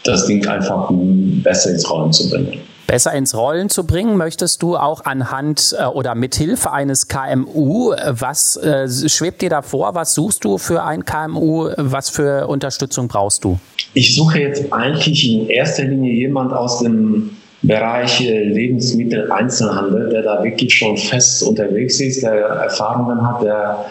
das 0.04 0.26
Ding 0.26 0.46
einfach 0.46 0.90
besser 0.90 1.70
ins 1.70 1.90
Rollen 1.90 2.12
zu 2.12 2.28
bringen 2.28 2.67
besser 2.88 3.12
ins 3.12 3.36
Rollen 3.36 3.68
zu 3.68 3.84
bringen, 3.84 4.16
möchtest 4.16 4.62
du 4.62 4.76
auch 4.76 5.04
anhand 5.04 5.76
äh, 5.78 5.84
oder 5.84 6.16
mithilfe 6.16 6.72
eines 6.72 7.06
KMU, 7.06 7.92
was 8.08 8.56
äh, 8.56 8.88
schwebt 8.88 9.42
dir 9.42 9.50
da 9.50 9.62
vor? 9.62 9.94
Was 9.94 10.14
suchst 10.14 10.44
du 10.44 10.58
für 10.58 10.82
ein 10.82 11.04
KMU? 11.04 11.68
Was 11.76 12.08
für 12.08 12.48
Unterstützung 12.48 13.06
brauchst 13.06 13.44
du? 13.44 13.60
Ich 13.94 14.16
suche 14.16 14.40
jetzt 14.40 14.72
eigentlich 14.72 15.30
in 15.30 15.48
erster 15.48 15.84
Linie 15.84 16.14
jemand 16.14 16.52
aus 16.52 16.80
dem 16.80 17.36
Bereich 17.62 18.22
äh, 18.22 18.44
Lebensmitteleinzelhandel, 18.44 20.08
der 20.08 20.22
da 20.22 20.42
wirklich 20.42 20.74
schon 20.74 20.96
fest 20.96 21.42
unterwegs 21.42 22.00
ist, 22.00 22.22
der 22.22 22.32
Erfahrungen 22.32 23.24
hat, 23.26 23.42
der 23.42 23.84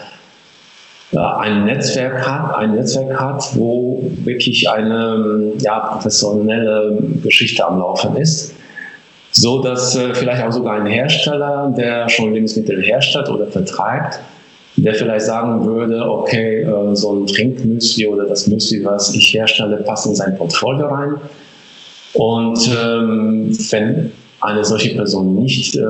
ein 1.16 1.64
Netzwerk 1.64 2.28
hat, 2.28 2.56
ein 2.56 2.74
Netzwerk 2.74 3.18
hat, 3.18 3.42
wo 3.54 4.10
wirklich 4.24 4.68
eine 4.68 5.52
ja, 5.58 5.78
professionelle 5.78 6.98
Geschichte 7.22 7.66
am 7.66 7.78
Laufen 7.78 8.16
ist 8.16 8.57
so 9.32 9.62
dass 9.62 9.96
äh, 9.96 10.14
vielleicht 10.14 10.42
auch 10.42 10.52
sogar 10.52 10.80
ein 10.80 10.86
Hersteller, 10.86 11.72
der 11.76 12.08
schon 12.08 12.32
Lebensmittel 12.32 12.82
herstellt 12.82 13.28
oder 13.28 13.46
vertreibt, 13.46 14.20
der 14.76 14.94
vielleicht 14.94 15.26
sagen 15.26 15.64
würde, 15.64 16.08
okay, 16.08 16.62
äh, 16.62 16.94
so 16.94 17.12
ein 17.12 17.26
Trinkmüsli 17.26 18.06
oder 18.06 18.24
das 18.24 18.46
Müsli, 18.46 18.84
was 18.84 19.14
ich 19.14 19.34
herstelle, 19.34 19.78
passt 19.78 20.06
in 20.06 20.14
sein 20.14 20.36
Portfolio 20.36 20.86
rein. 20.86 21.14
Und 22.14 22.58
ähm, 22.68 23.50
wenn 23.70 24.12
eine 24.40 24.64
solche 24.64 24.94
Person 24.94 25.34
nicht 25.34 25.76
äh, 25.76 25.82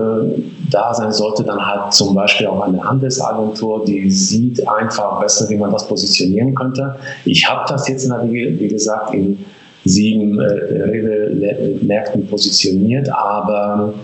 da 0.70 0.94
sein 0.94 1.12
sollte, 1.12 1.44
dann 1.44 1.60
hat 1.60 1.92
zum 1.92 2.14
Beispiel 2.14 2.46
auch 2.46 2.60
eine 2.62 2.82
Handelsagentur, 2.82 3.84
die 3.84 4.10
sieht 4.10 4.66
einfach 4.66 5.20
besser, 5.20 5.48
wie 5.50 5.56
man 5.56 5.70
das 5.70 5.86
positionieren 5.86 6.54
könnte. 6.54 6.96
Ich 7.26 7.48
habe 7.48 7.64
das 7.68 7.86
jetzt, 7.88 8.10
wie 8.10 8.68
gesagt, 8.68 9.14
in 9.14 9.44
sieben 9.88 10.40
äh, 10.40 11.74
Märkten 11.82 12.26
positioniert, 12.26 13.08
aber 13.10 13.94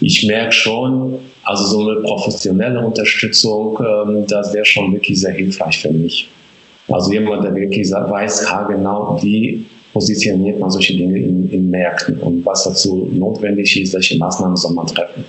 ich 0.00 0.26
merke 0.26 0.52
schon, 0.52 1.18
also 1.44 1.64
so 1.64 1.90
eine 1.90 2.00
professionelle 2.00 2.84
Unterstützung, 2.84 3.78
ähm, 3.80 4.24
das 4.28 4.52
wäre 4.54 4.64
schon 4.64 4.92
wirklich 4.92 5.20
sehr 5.20 5.32
hilfreich 5.32 5.78
für 5.78 5.92
mich. 5.92 6.28
Also 6.88 7.12
jemand, 7.12 7.44
der 7.44 7.54
wirklich 7.54 7.90
weiß 7.90 8.46
genau, 8.68 9.18
wie 9.22 9.64
positioniert 9.92 10.58
man 10.58 10.70
solche 10.70 10.96
Dinge 10.96 11.18
in, 11.18 11.50
in 11.50 11.70
Märkten 11.70 12.18
und 12.20 12.44
was 12.46 12.64
dazu 12.64 13.08
notwendig 13.12 13.80
ist, 13.80 13.94
welche 13.94 14.16
Maßnahmen 14.18 14.56
soll 14.56 14.72
man 14.72 14.86
treffen. 14.86 15.24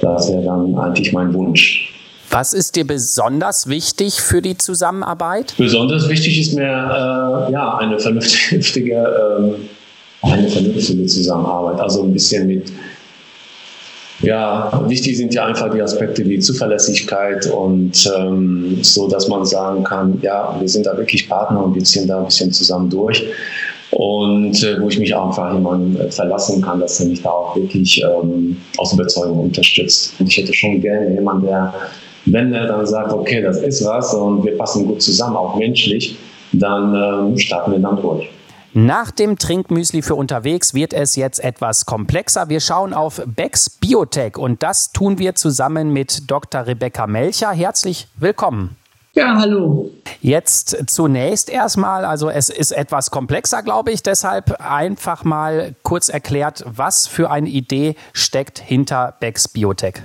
Das 0.00 0.30
wäre 0.30 0.42
dann 0.42 0.74
eigentlich 0.76 1.12
mein 1.12 1.32
Wunsch. 1.34 1.92
Was 2.30 2.52
ist 2.52 2.76
dir 2.76 2.86
besonders 2.86 3.66
wichtig 3.66 4.20
für 4.20 4.40
die 4.40 4.56
Zusammenarbeit? 4.56 5.54
Besonders 5.58 6.08
wichtig 6.08 6.40
ist 6.40 6.54
mir 6.54 6.62
äh, 6.62 7.52
ja, 7.52 7.76
eine 7.78 7.98
vernünftige, 7.98 8.94
ähm, 8.94 9.54
eine 10.22 10.48
vernünftige 10.48 11.06
Zusammenarbeit. 11.06 11.80
Also 11.80 12.04
ein 12.04 12.12
bisschen 12.12 12.46
mit, 12.46 12.72
ja, 14.22 14.70
wichtig 14.86 15.16
sind 15.16 15.34
ja 15.34 15.46
einfach 15.46 15.72
die 15.72 15.82
Aspekte 15.82 16.24
wie 16.24 16.38
Zuverlässigkeit 16.38 17.46
und 17.50 18.08
ähm, 18.16 18.78
so, 18.82 19.08
dass 19.08 19.26
man 19.26 19.44
sagen 19.44 19.82
kann, 19.82 20.20
ja, 20.22 20.56
wir 20.60 20.68
sind 20.68 20.86
da 20.86 20.96
wirklich 20.96 21.28
Partner 21.28 21.64
und 21.64 21.74
wir 21.74 21.82
ziehen 21.82 22.06
da 22.06 22.18
ein 22.18 22.26
bisschen 22.26 22.52
zusammen 22.52 22.88
durch. 22.88 23.24
Und 23.90 24.62
äh, 24.62 24.80
wo 24.80 24.88
ich 24.88 25.00
mich 25.00 25.16
einfach 25.16 25.52
jemanden 25.52 25.98
äh, 25.98 26.08
verlassen 26.12 26.62
kann, 26.62 26.78
dass 26.78 27.00
er 27.00 27.06
mich 27.06 27.22
da 27.22 27.30
auch 27.30 27.56
wirklich 27.56 28.00
ähm, 28.04 28.56
aus 28.76 28.92
Überzeugung 28.92 29.40
unterstützt. 29.40 30.14
Und 30.20 30.28
ich 30.28 30.36
hätte 30.36 30.54
schon 30.54 30.80
gerne 30.80 31.12
jemanden, 31.12 31.46
der 31.46 31.74
wenn 32.26 32.52
er 32.52 32.66
dann 32.66 32.86
sagt, 32.86 33.12
okay, 33.12 33.42
das 33.42 33.58
ist 33.58 33.84
was 33.84 34.14
und 34.14 34.44
wir 34.44 34.56
passen 34.56 34.86
gut 34.86 35.02
zusammen, 35.02 35.36
auch 35.36 35.56
menschlich, 35.56 36.16
dann 36.52 36.94
ähm, 36.94 37.38
starten 37.38 37.72
wir 37.72 37.78
dann 37.78 38.00
durch. 38.00 38.28
Nach 38.72 39.10
dem 39.10 39.36
Trinkmüsli 39.36 40.00
für 40.00 40.14
unterwegs 40.14 40.74
wird 40.74 40.92
es 40.92 41.16
jetzt 41.16 41.42
etwas 41.42 41.86
komplexer. 41.86 42.48
Wir 42.48 42.60
schauen 42.60 42.94
auf 42.94 43.20
Becks 43.26 43.68
Biotech 43.68 44.38
und 44.38 44.62
das 44.62 44.92
tun 44.92 45.18
wir 45.18 45.34
zusammen 45.34 45.92
mit 45.92 46.30
Dr. 46.30 46.66
Rebecca 46.66 47.08
Melcher. 47.08 47.50
Herzlich 47.50 48.06
willkommen. 48.16 48.76
Ja, 49.14 49.36
hallo. 49.36 49.90
Jetzt 50.20 50.84
zunächst 50.88 51.50
erstmal, 51.50 52.04
also 52.04 52.30
es 52.30 52.48
ist 52.48 52.70
etwas 52.70 53.10
komplexer, 53.10 53.64
glaube 53.64 53.90
ich, 53.90 54.04
deshalb 54.04 54.60
einfach 54.60 55.24
mal 55.24 55.74
kurz 55.82 56.08
erklärt, 56.08 56.64
was 56.64 57.08
für 57.08 57.28
eine 57.28 57.48
Idee 57.48 57.96
steckt 58.12 58.60
hinter 58.60 59.16
Becks 59.18 59.48
Biotech. 59.48 60.02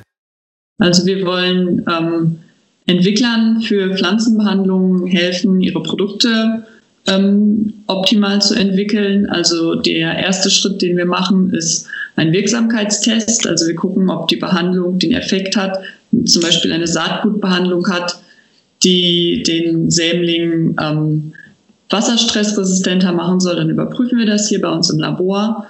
Also 0.78 1.06
wir 1.06 1.26
wollen 1.26 1.86
ähm, 1.90 2.40
Entwicklern 2.86 3.62
für 3.62 3.96
Pflanzenbehandlungen 3.96 5.08
helfen, 5.08 5.62
ihre 5.62 5.82
Produkte 5.82 6.66
ähm, 7.08 7.74
optimal 7.88 8.42
zu 8.42 8.56
entwickeln. 8.56 9.28
Also 9.28 9.76
der 9.76 10.18
erste 10.18 10.50
Schritt, 10.50 10.82
den 10.82 10.98
wir 10.98 11.06
machen, 11.06 11.54
ist 11.54 11.88
ein 12.16 12.34
Wirksamkeitstest. 12.34 13.48
Also 13.48 13.68
wir 13.68 13.76
gucken, 13.76 14.10
ob 14.10 14.28
die 14.28 14.38
Behandlung 14.38 15.00
den 15.00 15.14
Effekt 15.14 15.56
hat, 15.56 15.80
zum 16.26 16.42
Beispiel 16.42 16.74
eine 16.74 16.88
Saatgutbehandlung 16.88 17.88
hat, 17.88 18.18
die 18.84 19.44
den 19.44 19.90
Sämling 19.90 20.76
ähm, 20.82 21.34
wasserstressresistenter 21.90 23.12
machen 23.14 23.40
soll. 23.40 23.56
Dann 23.56 23.70
überprüfen 23.70 24.20
wir 24.20 24.26
das 24.26 24.50
hier 24.50 24.62
bei 24.62 24.70
uns 24.70 24.90
im 24.90 25.00
Labor. 25.00 25.68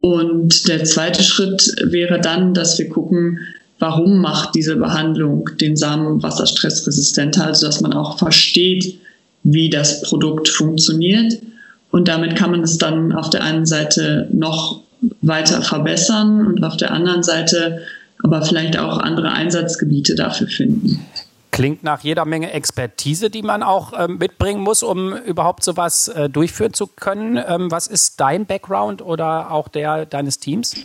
Und 0.00 0.68
der 0.68 0.84
zweite 0.84 1.22
Schritt 1.22 1.74
wäre 1.84 2.20
dann, 2.20 2.54
dass 2.54 2.78
wir 2.78 2.88
gucken, 2.88 3.38
warum 3.82 4.18
macht 4.18 4.54
diese 4.54 4.76
Behandlung 4.76 5.50
den 5.60 5.76
Samen 5.76 6.22
wasserstressresistenter, 6.22 7.46
also 7.46 7.66
dass 7.66 7.80
man 7.80 7.92
auch 7.92 8.16
versteht, 8.16 8.96
wie 9.42 9.70
das 9.70 10.02
Produkt 10.02 10.48
funktioniert. 10.48 11.42
Und 11.90 12.06
damit 12.06 12.36
kann 12.36 12.52
man 12.52 12.60
es 12.60 12.78
dann 12.78 13.10
auf 13.10 13.28
der 13.30 13.42
einen 13.42 13.66
Seite 13.66 14.28
noch 14.32 14.82
weiter 15.20 15.62
verbessern 15.62 16.46
und 16.46 16.62
auf 16.62 16.76
der 16.76 16.92
anderen 16.92 17.24
Seite 17.24 17.82
aber 18.22 18.42
vielleicht 18.42 18.78
auch 18.78 18.98
andere 18.98 19.32
Einsatzgebiete 19.32 20.14
dafür 20.14 20.46
finden. 20.46 21.04
Klingt 21.50 21.82
nach 21.82 22.02
jeder 22.02 22.24
Menge 22.24 22.52
Expertise, 22.52 23.30
die 23.30 23.42
man 23.42 23.64
auch 23.64 23.94
äh, 23.94 24.06
mitbringen 24.06 24.62
muss, 24.62 24.84
um 24.84 25.12
überhaupt 25.12 25.64
sowas 25.64 26.06
äh, 26.06 26.30
durchführen 26.30 26.72
zu 26.72 26.86
können. 26.86 27.36
Ähm, 27.48 27.68
was 27.72 27.88
ist 27.88 28.20
dein 28.20 28.46
Background 28.46 29.02
oder 29.02 29.50
auch 29.50 29.66
der 29.66 30.06
deines 30.06 30.38
Teams? 30.38 30.76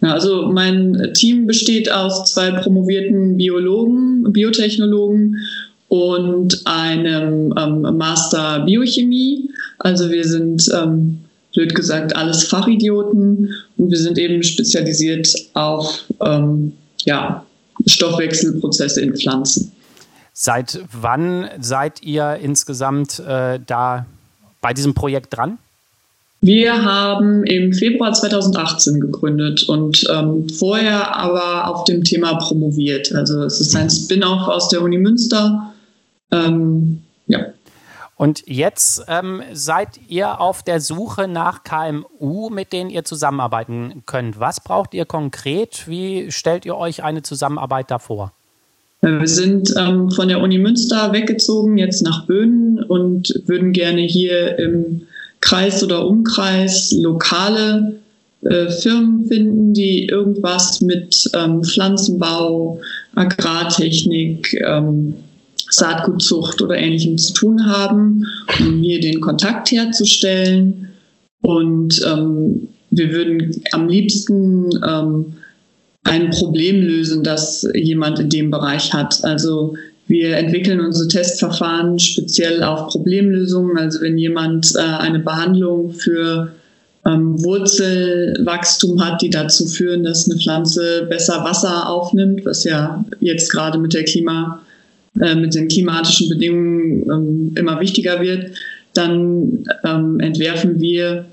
Also 0.00 0.46
mein 0.52 1.12
Team 1.14 1.46
besteht 1.46 1.90
aus 1.90 2.32
zwei 2.32 2.50
promovierten 2.50 3.36
Biologen, 3.36 4.32
Biotechnologen 4.32 5.36
und 5.88 6.66
einem 6.66 7.54
ähm, 7.56 7.80
Master 7.96 8.60
Biochemie. 8.60 9.50
Also 9.78 10.10
wir 10.10 10.24
sind, 10.24 10.68
ähm, 10.74 11.18
blöd 11.54 11.74
gesagt, 11.74 12.14
alles 12.14 12.44
Fachidioten 12.44 13.54
und 13.78 13.90
wir 13.90 13.98
sind 13.98 14.18
eben 14.18 14.42
spezialisiert 14.42 15.32
auf 15.54 16.04
ähm, 16.20 16.72
ja, 17.04 17.46
Stoffwechselprozesse 17.86 19.00
in 19.00 19.16
Pflanzen. 19.16 19.72
Seit 20.32 20.80
wann 20.92 21.48
seid 21.60 22.02
ihr 22.02 22.38
insgesamt 22.42 23.20
äh, 23.20 23.58
da 23.64 24.04
bei 24.60 24.74
diesem 24.74 24.92
Projekt 24.92 25.34
dran? 25.34 25.56
Wir 26.40 26.84
haben 26.84 27.44
im 27.44 27.72
Februar 27.72 28.12
2018 28.12 29.00
gegründet 29.00 29.68
und 29.68 30.06
ähm, 30.12 30.48
vorher 30.48 31.16
aber 31.16 31.68
auf 31.68 31.84
dem 31.84 32.04
Thema 32.04 32.34
promoviert. 32.34 33.12
Also 33.14 33.42
es 33.42 33.60
ist 33.60 33.74
ein 33.74 33.90
Spin-off 33.90 34.46
aus 34.46 34.68
der 34.68 34.82
Uni 34.82 34.98
Münster. 34.98 35.72
Ähm, 36.30 37.02
ja. 37.26 37.46
Und 38.16 38.44
jetzt 38.46 39.04
ähm, 39.08 39.42
seid 39.52 40.00
ihr 40.08 40.40
auf 40.40 40.62
der 40.62 40.80
Suche 40.80 41.28
nach 41.28 41.64
KMU, 41.64 42.48
mit 42.50 42.72
denen 42.72 42.90
ihr 42.90 43.04
zusammenarbeiten 43.04 44.02
könnt. 44.06 44.40
Was 44.40 44.60
braucht 44.60 44.94
ihr 44.94 45.04
konkret? 45.04 45.86
Wie 45.86 46.30
stellt 46.30 46.64
ihr 46.64 46.76
euch 46.76 47.02
eine 47.02 47.22
Zusammenarbeit 47.22 47.90
da 47.90 47.98
vor? 47.98 48.32
Wir 49.02 49.28
sind 49.28 49.74
ähm, 49.78 50.10
von 50.10 50.28
der 50.28 50.40
Uni 50.40 50.58
Münster 50.58 51.12
weggezogen, 51.12 51.76
jetzt 51.76 52.02
nach 52.02 52.26
Böhnen 52.26 52.82
und 52.82 53.42
würden 53.46 53.72
gerne 53.72 54.00
hier 54.00 54.58
im 54.58 55.02
Kreis 55.46 55.82
oder 55.84 56.06
Umkreis 56.06 56.90
lokale 56.90 58.00
äh, 58.42 58.68
Firmen 58.68 59.26
finden, 59.26 59.72
die 59.74 60.06
irgendwas 60.06 60.80
mit 60.80 61.30
ähm, 61.34 61.62
Pflanzenbau, 61.62 62.80
Agrartechnik, 63.14 64.52
ähm, 64.66 65.14
Saatgutzucht 65.70 66.60
oder 66.62 66.76
ähnlichem 66.76 67.16
zu 67.16 67.32
tun 67.32 67.64
haben, 67.64 68.24
um 68.58 68.82
hier 68.82 69.00
den 69.00 69.20
Kontakt 69.20 69.70
herzustellen. 69.70 70.88
Und 71.42 72.00
ähm, 72.04 72.68
wir 72.90 73.12
würden 73.12 73.62
am 73.70 73.88
liebsten 73.88 74.70
ähm, 74.84 75.26
ein 76.02 76.30
Problem 76.30 76.82
lösen, 76.82 77.22
das 77.22 77.68
jemand 77.74 78.18
in 78.18 78.30
dem 78.30 78.50
Bereich 78.50 78.92
hat. 78.92 79.24
Also 79.24 79.76
wir 80.08 80.36
entwickeln 80.36 80.80
unsere 80.80 81.08
Testverfahren 81.08 81.98
speziell 81.98 82.62
auf 82.62 82.88
Problemlösungen. 82.88 83.76
Also 83.76 84.00
wenn 84.02 84.18
jemand 84.18 84.74
äh, 84.76 84.80
eine 84.80 85.18
Behandlung 85.18 85.92
für 85.92 86.52
ähm, 87.04 87.42
Wurzelwachstum 87.42 89.04
hat, 89.04 89.20
die 89.22 89.30
dazu 89.30 89.66
führen, 89.66 90.04
dass 90.04 90.30
eine 90.30 90.38
Pflanze 90.38 91.06
besser 91.08 91.44
Wasser 91.44 91.88
aufnimmt, 91.88 92.44
was 92.44 92.64
ja 92.64 93.04
jetzt 93.20 93.50
gerade 93.50 93.78
mit 93.78 93.94
der 93.94 94.04
Klima, 94.04 94.60
äh, 95.20 95.34
mit 95.34 95.54
den 95.54 95.68
klimatischen 95.68 96.28
Bedingungen 96.28 97.10
ähm, 97.10 97.52
immer 97.56 97.80
wichtiger 97.80 98.20
wird, 98.20 98.56
dann 98.94 99.64
ähm, 99.84 100.20
entwerfen 100.20 100.80
wir 100.80 101.26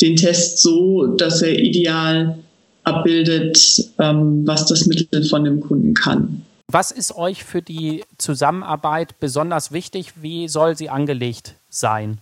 den 0.00 0.16
Test 0.16 0.60
so, 0.60 1.06
dass 1.06 1.42
er 1.42 1.58
ideal 1.58 2.38
abbildet, 2.84 3.90
ähm, 3.98 4.46
was 4.46 4.66
das 4.66 4.86
Mittel 4.86 5.24
von 5.24 5.44
dem 5.44 5.60
Kunden 5.60 5.94
kann. 5.94 6.42
Was 6.72 6.92
ist 6.92 7.16
euch 7.16 7.42
für 7.42 7.62
die 7.62 8.04
Zusammenarbeit 8.16 9.18
besonders 9.18 9.72
wichtig? 9.72 10.12
Wie 10.22 10.46
soll 10.46 10.76
sie 10.76 10.88
angelegt 10.88 11.54
sein? 11.68 12.18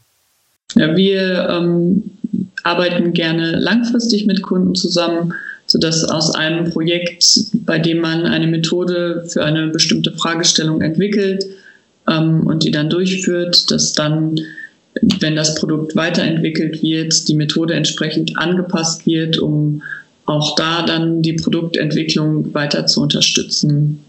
Ja, 0.74 0.96
wir 0.96 1.48
ähm, 1.50 2.10
arbeiten 2.62 3.12
gerne 3.12 3.58
langfristig 3.58 4.24
mit 4.24 4.42
Kunden 4.42 4.74
zusammen, 4.74 5.34
sodass 5.66 6.04
aus 6.04 6.34
einem 6.34 6.70
Projekt, 6.70 7.26
bei 7.66 7.78
dem 7.78 7.98
man 7.98 8.24
eine 8.24 8.46
Methode 8.46 9.24
für 9.28 9.44
eine 9.44 9.68
bestimmte 9.68 10.12
Fragestellung 10.12 10.80
entwickelt 10.80 11.44
ähm, 12.08 12.46
und 12.46 12.64
die 12.64 12.70
dann 12.70 12.88
durchführt, 12.88 13.70
dass 13.70 13.92
dann, 13.92 14.40
wenn 15.20 15.36
das 15.36 15.56
Produkt 15.56 15.94
weiterentwickelt 15.94 16.82
wird, 16.82 17.28
die 17.28 17.34
Methode 17.34 17.74
entsprechend 17.74 18.38
angepasst 18.38 19.04
wird, 19.04 19.38
um 19.38 19.82
auch 20.24 20.54
da 20.56 20.82
dann 20.82 21.20
die 21.20 21.34
Produktentwicklung 21.34 22.54
weiter 22.54 22.86
zu 22.86 23.02
unterstützen. 23.02 24.04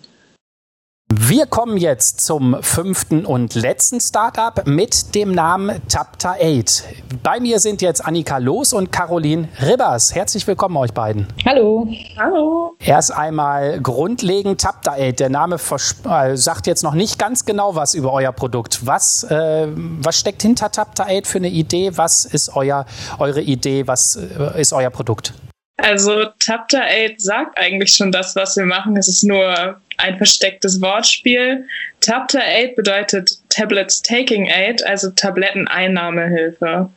Wir 1.12 1.46
kommen 1.46 1.78
jetzt 1.78 2.22
zum 2.22 2.58
fünften 2.62 3.26
und 3.26 3.54
letzten 3.54 4.00
Startup 4.00 4.66
mit 4.66 5.14
dem 5.14 5.32
Namen 5.32 5.80
Tapta 5.88 6.36
8. 6.42 6.84
Bei 7.22 7.40
mir 7.40 7.60
sind 7.60 7.82
jetzt 7.82 8.06
Annika 8.06 8.38
Los 8.40 8.74
und 8.74 8.92
Caroline 8.92 9.48
Ribbers. 9.62 10.16
Herzlich 10.16 10.48
willkommen 10.48 10.78
euch 10.78 10.92
beiden. 10.92 11.28
Hallo. 11.46 11.88
Hallo. 12.18 12.76
Erst 12.80 13.12
einmal 13.12 13.80
grundlegend 13.80 14.62
Tapta 14.62 14.94
8. 14.94 15.20
Der 15.20 15.30
Name 15.30 15.58
äh, 15.58 16.36
sagt 16.36 16.68
jetzt 16.68 16.84
noch 16.84 16.94
nicht 16.94 17.20
ganz 17.20 17.46
genau 17.46 17.76
was 17.76 17.96
über 17.96 18.12
euer 18.14 18.32
Produkt. 18.32 18.86
Was, 18.86 19.24
äh, 19.24 19.68
was 19.76 20.18
steckt 20.18 20.42
hinter 20.42 20.72
Tapta 20.72 21.04
8 21.04 21.28
für 21.28 21.38
eine 21.40 21.50
Idee? 21.50 21.92
Was 21.96 22.26
ist 22.26 22.56
euer, 22.56 22.86
eure 23.18 23.42
Idee? 23.42 23.88
Was 23.88 24.16
äh, 24.16 24.62
ist 24.62 24.74
euer 24.74 24.90
Produkt? 24.90 25.34
Also 25.82 26.26
Tapta 26.40 26.82
8 26.82 27.22
sagt 27.22 27.58
eigentlich 27.58 27.94
schon 27.94 28.12
das, 28.12 28.36
was 28.36 28.56
wir 28.58 28.66
machen. 28.66 28.98
Es 28.98 29.08
ist 29.08 29.24
nur 29.24 29.80
ein 29.98 30.18
verstecktes 30.18 30.82
Wortspiel. 30.82 31.66
Tapta 32.02 32.40
8 32.40 32.76
bedeutet 32.76 33.32
Tablets 33.50 34.02
Taking 34.02 34.50
Aid, 34.50 34.86
also 34.86 35.10
Tabletteneinnahmehilfe. 35.12 36.90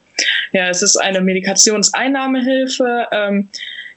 Ja, 0.52 0.68
es 0.68 0.82
ist 0.82 0.96
eine 0.96 1.20
Medikationseinnahmehilfe, 1.20 3.08
ähm, 3.12 3.48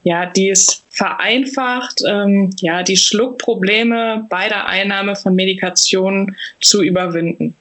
ja, 0.03 0.25
die 0.27 0.49
es 0.49 0.83
vereinfacht, 0.89 2.01
ähm, 2.07 2.51
ja, 2.59 2.83
die 2.83 2.97
Schluckprobleme 2.97 4.25
bei 4.29 4.47
der 4.47 4.67
Einnahme 4.67 5.15
von 5.15 5.35
Medikationen 5.35 6.35
zu 6.61 6.83
überwinden. 6.83 7.55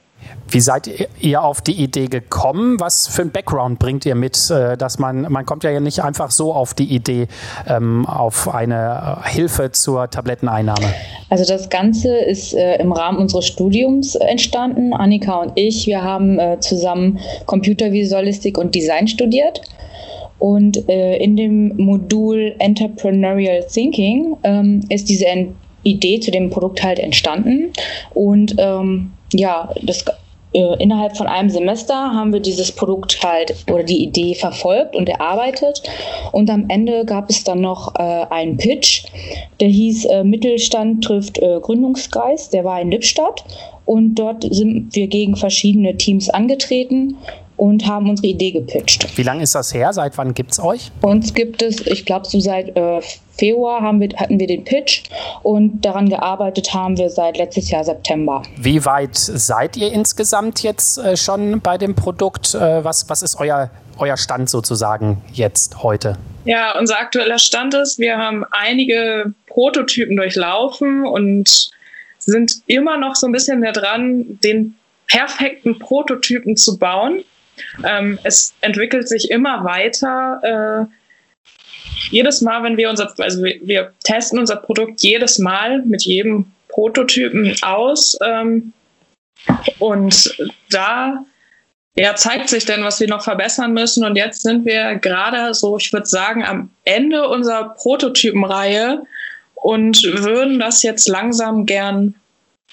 Wie 0.47 0.59
seid 0.59 0.89
ihr 1.19 1.43
auf 1.43 1.61
die 1.61 1.73
Idee 1.73 2.07
gekommen? 2.07 2.79
Was 2.79 3.07
für 3.07 3.23
ein 3.23 3.31
Background 3.31 3.79
bringt 3.79 4.05
ihr 4.05 4.15
mit, 4.15 4.49
äh, 4.51 4.77
dass 4.77 4.99
man, 4.99 5.23
man 5.31 5.45
kommt 5.45 5.63
ja 5.63 5.79
nicht 5.79 6.03
einfach 6.03 6.29
so 6.29 6.53
auf 6.53 6.73
die 6.73 6.85
Idee, 6.85 7.27
ähm, 7.67 8.05
auf 8.05 8.53
eine 8.53 9.19
äh, 9.25 9.29
Hilfe 9.29 9.71
zur 9.71 10.09
Tabletteneinnahme? 10.09 10.93
Also 11.29 11.45
das 11.51 11.69
Ganze 11.69 12.15
ist 12.15 12.53
äh, 12.53 12.75
im 12.77 12.91
Rahmen 12.91 13.17
unseres 13.17 13.47
Studiums 13.47 14.15
entstanden. 14.15 14.93
Annika 14.93 15.41
und 15.41 15.53
ich, 15.55 15.87
wir 15.87 16.03
haben 16.03 16.39
zusammen 16.59 17.19
Computervisualistik 17.45 18.57
und 18.57 18.75
Design 18.75 19.07
studiert. 19.07 19.61
Und 20.37 20.77
in 20.77 21.37
dem 21.37 21.75
Modul 21.77 22.55
Entrepreneurial 22.59 23.63
Thinking 23.63 24.35
ähm, 24.43 24.81
ist 24.89 25.09
diese 25.09 25.25
Idee 25.83 26.19
zu 26.19 26.31
dem 26.31 26.49
Produkt 26.49 26.83
halt 26.83 26.99
entstanden. 26.99 27.71
Und 28.13 28.55
ähm, 28.57 29.11
ja, 29.37 29.69
das 29.81 30.05
äh, 30.53 30.81
innerhalb 30.81 31.17
von 31.17 31.27
einem 31.27 31.49
Semester 31.49 31.93
haben 31.93 32.31
wir 32.31 32.39
dieses 32.39 32.71
Produkt 32.71 33.19
halt 33.21 33.53
oder 33.69 33.83
die 33.83 34.03
Idee 34.03 34.35
verfolgt 34.35 34.95
und 34.95 35.09
erarbeitet. 35.09 35.83
Und 36.31 36.49
am 36.49 36.65
Ende 36.69 37.03
gab 37.05 37.29
es 37.29 37.43
dann 37.43 37.61
noch 37.61 37.93
äh, 37.95 38.25
einen 38.29 38.55
Pitch, 38.55 39.05
der 39.59 39.67
hieß 39.67 40.05
äh, 40.05 40.23
Mittelstand 40.23 41.03
trifft 41.03 41.39
äh, 41.39 41.59
Gründungsgeist. 41.61 42.53
Der 42.53 42.63
war 42.63 42.79
in 42.79 42.91
Lippstadt. 42.91 43.43
Und 43.85 44.15
dort 44.15 44.43
sind 44.49 44.95
wir 44.95 45.07
gegen 45.07 45.35
verschiedene 45.35 45.95
Teams 45.97 46.29
angetreten 46.29 47.17
und 47.57 47.87
haben 47.87 48.09
unsere 48.09 48.27
Idee 48.27 48.51
gepitcht. 48.51 49.17
Wie 49.17 49.23
lange 49.23 49.43
ist 49.43 49.55
das 49.55 49.73
her? 49.73 49.93
Seit 49.93 50.17
wann 50.17 50.33
gibt 50.33 50.51
es 50.51 50.59
euch? 50.59 50.91
Uns 51.01 51.33
gibt 51.33 51.61
es, 51.61 51.85
ich 51.85 52.05
glaube, 52.05 52.27
so 52.27 52.39
seit 52.39 52.75
äh, 52.75 53.01
Februar 53.37 53.81
haben 53.81 53.99
wir, 53.99 54.09
hatten 54.15 54.39
wir 54.39 54.47
den 54.47 54.63
Pitch 54.63 55.03
und 55.43 55.81
daran 55.81 56.09
gearbeitet 56.09 56.73
haben 56.73 56.97
wir 56.97 57.09
seit 57.09 57.37
letztes 57.37 57.69
Jahr 57.69 57.83
September. 57.83 58.43
Wie 58.57 58.83
weit 58.85 59.15
seid 59.15 59.77
ihr 59.77 59.91
insgesamt 59.91 60.63
jetzt 60.63 60.97
äh, 60.97 61.17
schon 61.17 61.61
bei 61.61 61.77
dem 61.77 61.95
Produkt? 61.95 62.55
Äh, 62.55 62.83
was, 62.83 63.09
was 63.09 63.21
ist 63.21 63.39
euer, 63.39 63.69
euer 63.97 64.17
Stand 64.17 64.49
sozusagen 64.49 65.21
jetzt 65.33 65.83
heute? 65.83 66.17
Ja, 66.45 66.77
unser 66.77 66.99
aktueller 66.99 67.39
Stand 67.39 67.73
ist, 67.73 67.97
wir 67.97 68.17
haben 68.17 68.45
einige 68.51 69.33
Prototypen 69.47 70.15
durchlaufen 70.15 71.05
und 71.05 71.71
sind 72.19 72.61
immer 72.67 72.97
noch 72.97 73.15
so 73.15 73.27
ein 73.27 73.31
bisschen 73.31 73.59
mehr 73.59 73.71
dran, 73.71 74.39
den 74.43 74.75
perfekten 75.07 75.79
Prototypen 75.79 76.55
zu 76.55 76.77
bauen. 76.77 77.23
Ähm, 77.83 78.19
es 78.23 78.53
entwickelt 78.61 79.07
sich 79.07 79.29
immer 79.31 79.63
weiter. 79.63 80.87
Äh, 80.89 80.95
jedes 82.11 82.41
Mal, 82.41 82.63
wenn 82.63 82.77
wir 82.77 82.89
unser, 82.89 83.13
also 83.19 83.43
wir, 83.43 83.59
wir, 83.61 83.93
testen 84.03 84.39
unser 84.39 84.57
Produkt 84.57 85.01
jedes 85.01 85.39
Mal 85.39 85.81
mit 85.83 86.03
jedem 86.03 86.51
Prototypen 86.69 87.55
aus. 87.61 88.17
Ähm, 88.23 88.73
und 89.79 90.35
da 90.69 91.25
ja, 91.97 92.15
zeigt 92.15 92.49
sich 92.49 92.65
dann, 92.65 92.83
was 92.83 92.99
wir 92.99 93.07
noch 93.07 93.23
verbessern 93.23 93.73
müssen. 93.73 94.03
Und 94.03 94.15
jetzt 94.15 94.41
sind 94.41 94.65
wir 94.65 94.95
gerade 94.95 95.53
so, 95.53 95.77
ich 95.77 95.93
würde 95.93 96.07
sagen, 96.07 96.43
am 96.43 96.69
Ende 96.83 97.27
unserer 97.27 97.69
Prototypenreihe 97.69 99.03
und 99.55 100.03
würden 100.03 100.59
das 100.59 100.83
jetzt 100.83 101.07
langsam 101.07 101.65
gern 101.65 102.15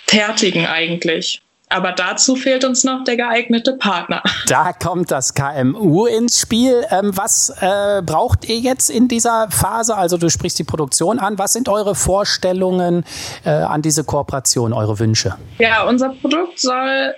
fertigen 0.07 0.67
eigentlich. 0.67 1.41
Aber 1.73 1.93
dazu 1.93 2.37
fehlt 2.37 2.65
uns 2.65 2.85
noch 2.85 3.03
der 3.05 3.17
geeignete 3.17 3.75
Partner. 3.75 4.23
Da 4.49 4.73
kommt 4.73 5.11
das 5.11 5.33
KMU 5.33 6.05
ins 6.05 6.41
Spiel. 6.41 6.85
Ähm, 6.91 7.17
was 7.17 7.49
äh, 7.61 8.03
braucht 8.03 8.47
ihr 8.49 8.59
jetzt 8.59 8.91
in 8.91 9.09
dieser 9.09 9.49
Phase? 9.51 9.97
Also 9.97 10.19
du 10.19 10.29
sprichst 10.29 10.59
die 10.59 10.65
Produktion 10.65 11.19
an. 11.19 11.39
Was 11.39 11.55
sind 11.55 11.71
eure 11.71 11.95
Vorstellungen 11.95 13.05
äh, 13.45 13.51
an 13.51 13.81
diese 13.81 14.05
Kooperation, 14.05 14.75
eure 14.75 14.99
Wünsche? 14.99 15.37
Ja, 15.59 15.85
unser 15.85 16.11
Produkt 16.11 16.61
soll 16.61 17.15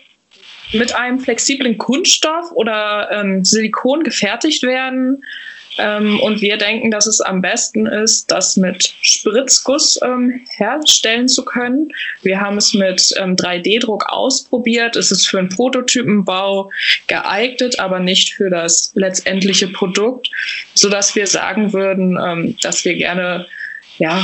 mit 0.72 0.94
einem 0.94 1.18
flexiblen 1.18 1.76
Kunststoff 1.76 2.52
oder 2.52 3.10
ähm, 3.10 3.44
Silikon 3.44 4.04
gefertigt 4.04 4.62
werden. 4.62 5.22
Ähm, 5.78 6.20
und 6.20 6.40
wir 6.40 6.56
denken, 6.56 6.90
dass 6.90 7.06
es 7.06 7.20
am 7.20 7.40
besten 7.40 7.86
ist, 7.86 8.30
das 8.30 8.56
mit 8.56 8.94
Spritzguss 9.02 9.98
ähm, 10.02 10.40
herstellen 10.56 11.28
zu 11.28 11.44
können. 11.44 11.88
Wir 12.22 12.40
haben 12.40 12.58
es 12.58 12.74
mit 12.74 13.12
ähm, 13.18 13.36
3D-Druck 13.36 14.06
ausprobiert. 14.08 14.96
Es 14.96 15.10
ist 15.10 15.26
für 15.26 15.38
einen 15.38 15.48
Prototypenbau 15.48 16.70
geeignet, 17.08 17.78
aber 17.80 17.98
nicht 17.98 18.34
für 18.34 18.50
das 18.50 18.92
letztendliche 18.94 19.68
Produkt, 19.68 20.30
sodass 20.74 21.16
wir 21.16 21.26
sagen 21.26 21.72
würden, 21.72 22.18
ähm, 22.24 22.56
dass 22.62 22.84
wir 22.84 22.94
gerne 22.94 23.46
ja, 23.98 24.22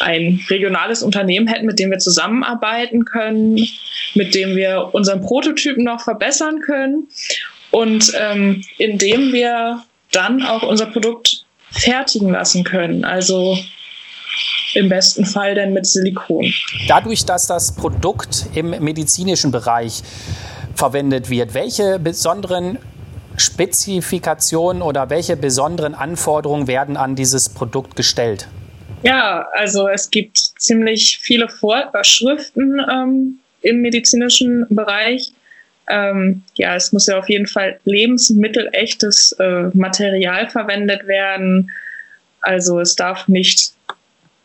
ein 0.00 0.44
regionales 0.50 1.02
Unternehmen 1.02 1.46
hätten, 1.46 1.66
mit 1.66 1.78
dem 1.78 1.90
wir 1.90 1.98
zusammenarbeiten 1.98 3.04
können, 3.04 3.66
mit 4.14 4.34
dem 4.34 4.56
wir 4.56 4.90
unseren 4.92 5.22
Prototypen 5.22 5.84
noch 5.84 6.02
verbessern 6.02 6.60
können 6.60 7.08
und 7.70 8.12
ähm, 8.18 8.62
indem 8.78 9.32
wir 9.32 9.82
dann 10.16 10.42
auch 10.42 10.62
unser 10.62 10.86
Produkt 10.86 11.44
fertigen 11.70 12.30
lassen 12.30 12.64
können. 12.64 13.04
Also 13.04 13.58
im 14.74 14.88
besten 14.88 15.24
Fall 15.24 15.54
dann 15.54 15.72
mit 15.72 15.86
Silikon. 15.86 16.52
Dadurch, 16.88 17.24
dass 17.24 17.46
das 17.46 17.74
Produkt 17.74 18.46
im 18.54 18.70
medizinischen 18.70 19.50
Bereich 19.50 20.02
verwendet 20.74 21.30
wird, 21.30 21.54
welche 21.54 21.98
besonderen 21.98 22.78
Spezifikationen 23.36 24.82
oder 24.82 25.10
welche 25.10 25.36
besonderen 25.36 25.94
Anforderungen 25.94 26.66
werden 26.66 26.96
an 26.96 27.16
dieses 27.16 27.48
Produkt 27.48 27.96
gestellt? 27.96 28.48
Ja, 29.02 29.46
also 29.52 29.88
es 29.88 30.10
gibt 30.10 30.38
ziemlich 30.58 31.18
viele 31.18 31.48
Vorschriften 31.48 32.80
ähm, 32.90 33.38
im 33.62 33.80
medizinischen 33.80 34.66
Bereich. 34.70 35.32
Ähm, 35.88 36.42
ja, 36.54 36.74
es 36.74 36.92
muss 36.92 37.06
ja 37.06 37.18
auf 37.18 37.28
jeden 37.28 37.46
Fall 37.46 37.78
lebensmittelechtes 37.84 39.32
äh, 39.32 39.70
Material 39.74 40.48
verwendet 40.48 41.06
werden. 41.06 41.70
Also 42.40 42.80
es 42.80 42.96
darf 42.96 43.28
nicht 43.28 43.72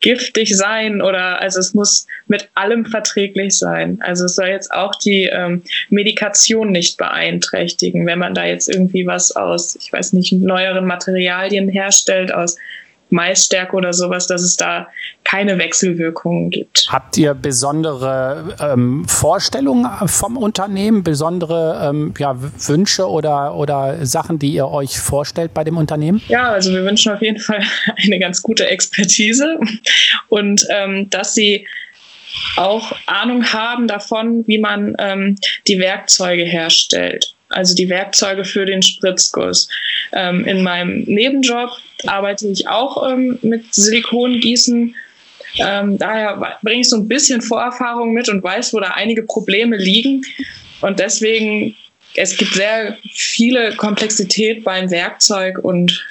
giftig 0.01 0.57
sein 0.57 1.01
oder 1.01 1.39
also 1.41 1.59
es 1.59 1.73
muss 1.73 2.07
mit 2.27 2.49
allem 2.55 2.85
verträglich 2.85 3.57
sein. 3.57 3.99
Also 4.01 4.25
es 4.25 4.35
soll 4.35 4.47
jetzt 4.47 4.73
auch 4.73 4.95
die 4.95 5.25
ähm, 5.25 5.61
Medikation 5.89 6.71
nicht 6.71 6.97
beeinträchtigen, 6.97 8.05
wenn 8.07 8.19
man 8.19 8.33
da 8.33 8.45
jetzt 8.45 8.67
irgendwie 8.67 9.05
was 9.05 9.35
aus, 9.35 9.75
ich 9.75 9.93
weiß 9.93 10.13
nicht, 10.13 10.33
neueren 10.33 10.85
Materialien 10.85 11.69
herstellt, 11.69 12.33
aus 12.33 12.57
Maisstärke 13.11 13.75
oder 13.75 13.93
sowas, 13.93 14.27
dass 14.27 14.41
es 14.41 14.57
da 14.57 14.87
keine 15.23 15.57
Wechselwirkungen 15.57 16.49
gibt. 16.49 16.87
Habt 16.89 17.17
ihr 17.17 17.33
besondere 17.33 18.55
ähm, 18.59 19.05
Vorstellungen 19.07 19.87
vom 20.07 20.37
Unternehmen, 20.37 21.03
besondere 21.03 21.89
ähm, 21.89 22.13
ja, 22.17 22.35
Wünsche 22.37 23.07
oder, 23.07 23.55
oder 23.55 24.05
Sachen, 24.05 24.39
die 24.39 24.53
ihr 24.53 24.67
euch 24.67 24.97
vorstellt 24.97 25.53
bei 25.53 25.63
dem 25.63 25.77
Unternehmen? 25.77 26.21
Ja, 26.27 26.51
also 26.51 26.71
wir 26.71 26.83
wünschen 26.83 27.13
auf 27.13 27.21
jeden 27.21 27.39
Fall 27.39 27.63
eine 28.03 28.19
ganz 28.19 28.41
gute 28.41 28.67
Expertise 28.67 29.59
und 30.29 30.65
ähm, 30.69 31.09
dass 31.09 31.33
sie 31.33 31.67
auch 32.55 32.93
Ahnung 33.07 33.45
haben 33.45 33.87
davon, 33.87 34.47
wie 34.47 34.57
man 34.57 34.95
ähm, 34.99 35.35
die 35.67 35.79
Werkzeuge 35.79 36.43
herstellt 36.43 37.35
also 37.51 37.75
die 37.75 37.89
Werkzeuge 37.89 38.45
für 38.45 38.65
den 38.65 38.81
Spritzguss. 38.81 39.67
Ähm, 40.13 40.45
in 40.45 40.63
meinem 40.63 41.03
Nebenjob 41.03 41.69
arbeite 42.07 42.47
ich 42.47 42.67
auch 42.67 43.11
ähm, 43.11 43.37
mit 43.41 43.73
Silikongießen. 43.73 44.95
Ähm, 45.57 45.97
daher 45.97 46.57
bringe 46.61 46.81
ich 46.81 46.89
so 46.89 46.97
ein 46.97 47.07
bisschen 47.07 47.41
Vorerfahrung 47.41 48.13
mit 48.13 48.29
und 48.29 48.43
weiß, 48.43 48.73
wo 48.73 48.79
da 48.79 48.91
einige 48.91 49.23
Probleme 49.23 49.77
liegen. 49.77 50.21
Und 50.81 50.99
deswegen, 50.99 51.75
es 52.15 52.37
gibt 52.37 52.53
sehr 52.53 52.97
viele 53.13 53.75
Komplexität 53.75 54.63
beim 54.63 54.89
Werkzeug 54.89 55.59
und 55.59 56.05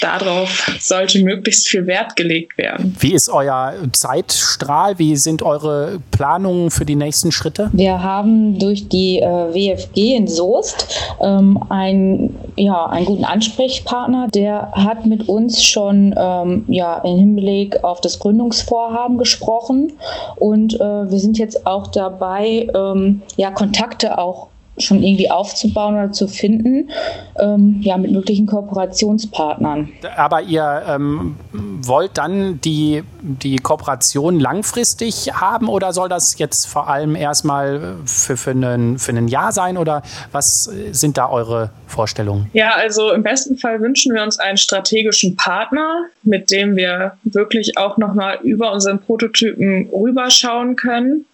darauf 0.00 0.70
sollte 0.80 1.22
möglichst 1.22 1.68
viel 1.68 1.86
Wert 1.86 2.16
gelegt 2.16 2.58
werden. 2.58 2.96
Wie 2.98 3.12
ist 3.12 3.28
euer 3.28 3.74
Zeitstrahl? 3.92 4.98
Wie 4.98 5.16
sind 5.16 5.42
eure 5.42 6.00
Planungen 6.10 6.70
für 6.70 6.84
die 6.84 6.96
nächsten 6.96 7.32
Schritte? 7.32 7.70
Wir 7.72 8.02
haben 8.02 8.58
durch 8.58 8.88
die 8.88 9.20
äh, 9.20 9.24
WFG 9.26 10.16
in 10.16 10.26
Soest 10.26 10.86
ähm, 11.20 11.62
einen, 11.68 12.36
ja, 12.56 12.86
einen 12.86 13.06
guten 13.06 13.24
Ansprechpartner, 13.24 14.28
der 14.28 14.72
hat 14.72 15.06
mit 15.06 15.28
uns 15.28 15.62
schon 15.62 16.14
ähm, 16.16 16.64
ja, 16.68 16.98
im 16.98 17.16
Hinblick 17.16 17.82
auf 17.84 18.00
das 18.00 18.18
Gründungsvorhaben 18.18 19.18
gesprochen 19.18 19.92
und 20.36 20.74
äh, 20.74 20.78
wir 21.10 21.18
sind 21.18 21.38
jetzt 21.38 21.66
auch 21.66 21.88
dabei, 21.88 22.68
ähm, 22.74 23.22
ja, 23.36 23.50
Kontakte 23.50 24.18
auch 24.18 24.48
schon 24.78 25.02
irgendwie 25.02 25.30
aufzubauen 25.30 25.94
oder 25.94 26.12
zu 26.12 26.28
finden, 26.28 26.90
ähm, 27.38 27.80
ja, 27.80 27.96
mit 27.96 28.12
möglichen 28.12 28.46
Kooperationspartnern. 28.46 29.88
Aber 30.16 30.42
ihr 30.42 30.82
ähm, 30.88 31.36
wollt 31.52 32.18
dann 32.18 32.60
die, 32.60 33.02
die 33.22 33.56
Kooperation 33.56 34.38
langfristig 34.38 35.32
haben 35.32 35.68
oder 35.68 35.92
soll 35.92 36.08
das 36.08 36.38
jetzt 36.38 36.66
vor 36.66 36.88
allem 36.88 37.16
erstmal 37.16 37.96
für, 38.04 38.36
für, 38.36 38.50
einen, 38.50 38.98
für 38.98 39.12
ein 39.12 39.28
Jahr 39.28 39.52
sein 39.52 39.76
oder 39.76 40.02
was 40.32 40.70
sind 40.92 41.16
da 41.16 41.28
eure 41.30 41.70
Vorstellungen? 41.86 42.50
Ja, 42.52 42.74
also 42.74 43.12
im 43.12 43.22
besten 43.22 43.56
Fall 43.56 43.80
wünschen 43.80 44.14
wir 44.14 44.22
uns 44.22 44.38
einen 44.38 44.58
strategischen 44.58 45.36
Partner, 45.36 46.06
mit 46.22 46.50
dem 46.50 46.76
wir 46.76 47.16
wirklich 47.24 47.78
auch 47.78 47.96
nochmal 47.96 48.38
über 48.42 48.72
unseren 48.72 49.00
Prototypen 49.00 49.88
rüberschauen 49.90 50.76
können. 50.76 51.24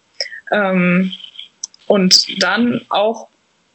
Ähm, 0.51 1.11
und 1.87 2.41
dann 2.41 2.81
auch 2.89 3.27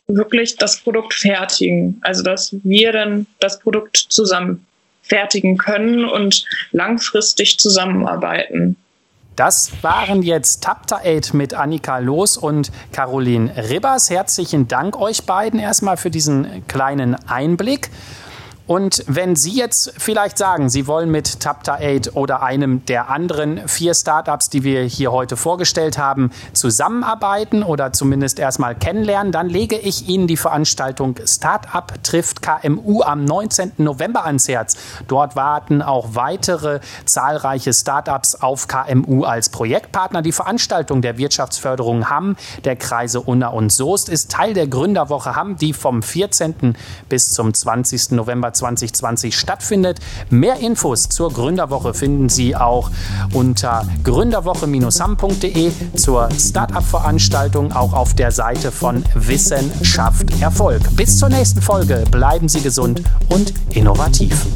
wirklich 0.09 0.57
das 0.57 0.81
Produkt 0.81 1.15
fertigen. 1.15 1.99
Also 2.03 2.23
dass 2.23 2.55
wir 2.63 2.93
dann 2.93 3.27
das 3.41 3.61
Produkt 3.61 3.97
zusammen 3.97 4.67
fertigen 5.03 5.57
können 5.59 6.05
und 6.05 6.45
langfristig 6.73 7.59
zusammenarbeiten. 7.59 8.77
Das 9.37 9.71
waren 9.83 10.23
jetzt 10.23 10.65
Tapta 10.65 11.01
8 11.05 11.33
mit 11.33 11.55
Annika 11.55 11.99
Los 11.99 12.37
und 12.37 12.73
Caroline 12.93 13.55
Ribbers. 13.71 14.11
Herzlichen 14.11 14.67
Dank 14.67 14.99
euch 14.99 15.25
beiden 15.25 15.61
erstmal 15.61 15.97
für 15.97 16.11
diesen 16.11 16.67
kleinen 16.67 17.15
Einblick. 17.29 17.91
Und 18.69 19.03
wenn 19.07 19.35
Sie 19.35 19.53
jetzt 19.53 19.95
vielleicht 19.97 20.37
sagen, 20.37 20.69
Sie 20.69 20.87
wollen 20.87 21.11
mit 21.11 21.41
Tapta 21.41 21.77
8 21.77 22.15
oder 22.15 22.43
einem 22.43 22.85
der 22.85 23.09
anderen 23.09 23.67
vier 23.67 23.95
Startups, 23.95 24.51
die 24.51 24.63
wir 24.63 24.83
hier 24.83 25.11
heute 25.11 25.39
vorgestellt 25.39 25.97
haben, 25.97 26.31
zusammenarbeiten 26.53 27.63
oder 27.63 27.95
zumindest 27.95 28.39
erstmal 28.39 28.75
kennenlernen, 28.75 29.33
dann 29.33 29.49
lege 29.49 29.79
ich 29.79 30.11
Ihnen 30.11 30.27
die 30.27 30.37
Veranstaltung 30.37 31.15
Startup 31.25 31.91
trifft 32.03 32.43
KMU 32.43 33.01
am 33.01 33.25
19. 33.25 33.73
November 33.79 34.27
ans 34.27 34.49
Herz. 34.49 34.77
Dort 35.07 35.35
warten 35.35 35.81
auch 35.81 36.09
weitere 36.13 36.81
zahlreiche 37.07 37.73
Startups 37.73 38.35
auf 38.35 38.69
KMU 38.69 39.25
als 39.25 39.49
Projektpartner. 39.49 40.21
Die 40.21 40.33
Veranstaltung 40.33 41.01
der 41.01 41.17
Wirtschaftsförderung 41.17 42.11
Hamm 42.11 42.37
der 42.65 42.77
Kreise 42.77 43.23
Unna 43.23 43.49
und 43.49 43.73
Soest 43.73 44.11
ist 44.11 44.31
Teil 44.31 44.53
der 44.53 44.67
Gründerwoche 44.67 45.37
Hamm, 45.37 45.57
die 45.57 45.73
vom 45.73 46.03
14. 46.03 46.77
bis 47.09 47.33
zum 47.33 47.55
20. 47.55 48.11
November 48.11 48.53
2020 48.59 49.37
stattfindet. 49.37 49.99
Mehr 50.31 50.59
Infos 50.61 51.09
zur 51.09 51.33
Gründerwoche 51.33 51.95
finden 51.95 52.29
Sie 52.29 52.55
auch 52.55 52.91
unter 53.33 53.87
gründerwoche-ham.de 54.05 55.73
zur 55.97 56.29
Startup-Veranstaltung, 56.39 57.73
auch 57.73 57.93
auf 57.93 58.15
der 58.15 58.33
Seite 58.33 58.71
von 58.71 59.05
Wissen 59.15 59.71
schafft 59.83 60.41
Erfolg. 60.41 60.83
Bis 60.97 61.19
zur 61.19 61.29
nächsten 61.29 61.63
Folge. 61.63 62.05
Bleiben 62.11 62.49
Sie 62.49 62.61
gesund 62.61 63.03
und 63.29 63.53
innovativ. 63.71 64.47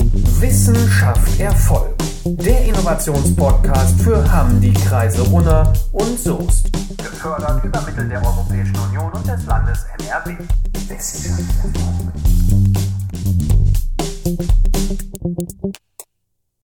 Wissen 0.40 0.76
schafft 0.88 1.40
Erfolg. 1.40 1.94
Der 2.24 2.64
Innovationspodcast 2.66 4.00
für 4.00 4.30
Hamm, 4.30 4.60
die 4.60 4.72
Kreise 4.72 5.24
Unna 5.24 5.72
und 5.92 6.18
Soest. 6.18 6.70
Gefördert 6.98 7.64
über 7.64 7.80
Mittel 7.82 8.08
der 8.08 8.24
Europäischen 8.24 8.76
Union 8.88 9.10
und 9.12 9.26
des 9.26 9.44
Landes 9.46 9.84
NRW. 9.98 10.36
Wissen 10.88 11.22
schafft 11.22 11.76
Erfolg. 11.76 12.41
Thank 15.48 15.76
you. 15.76 15.81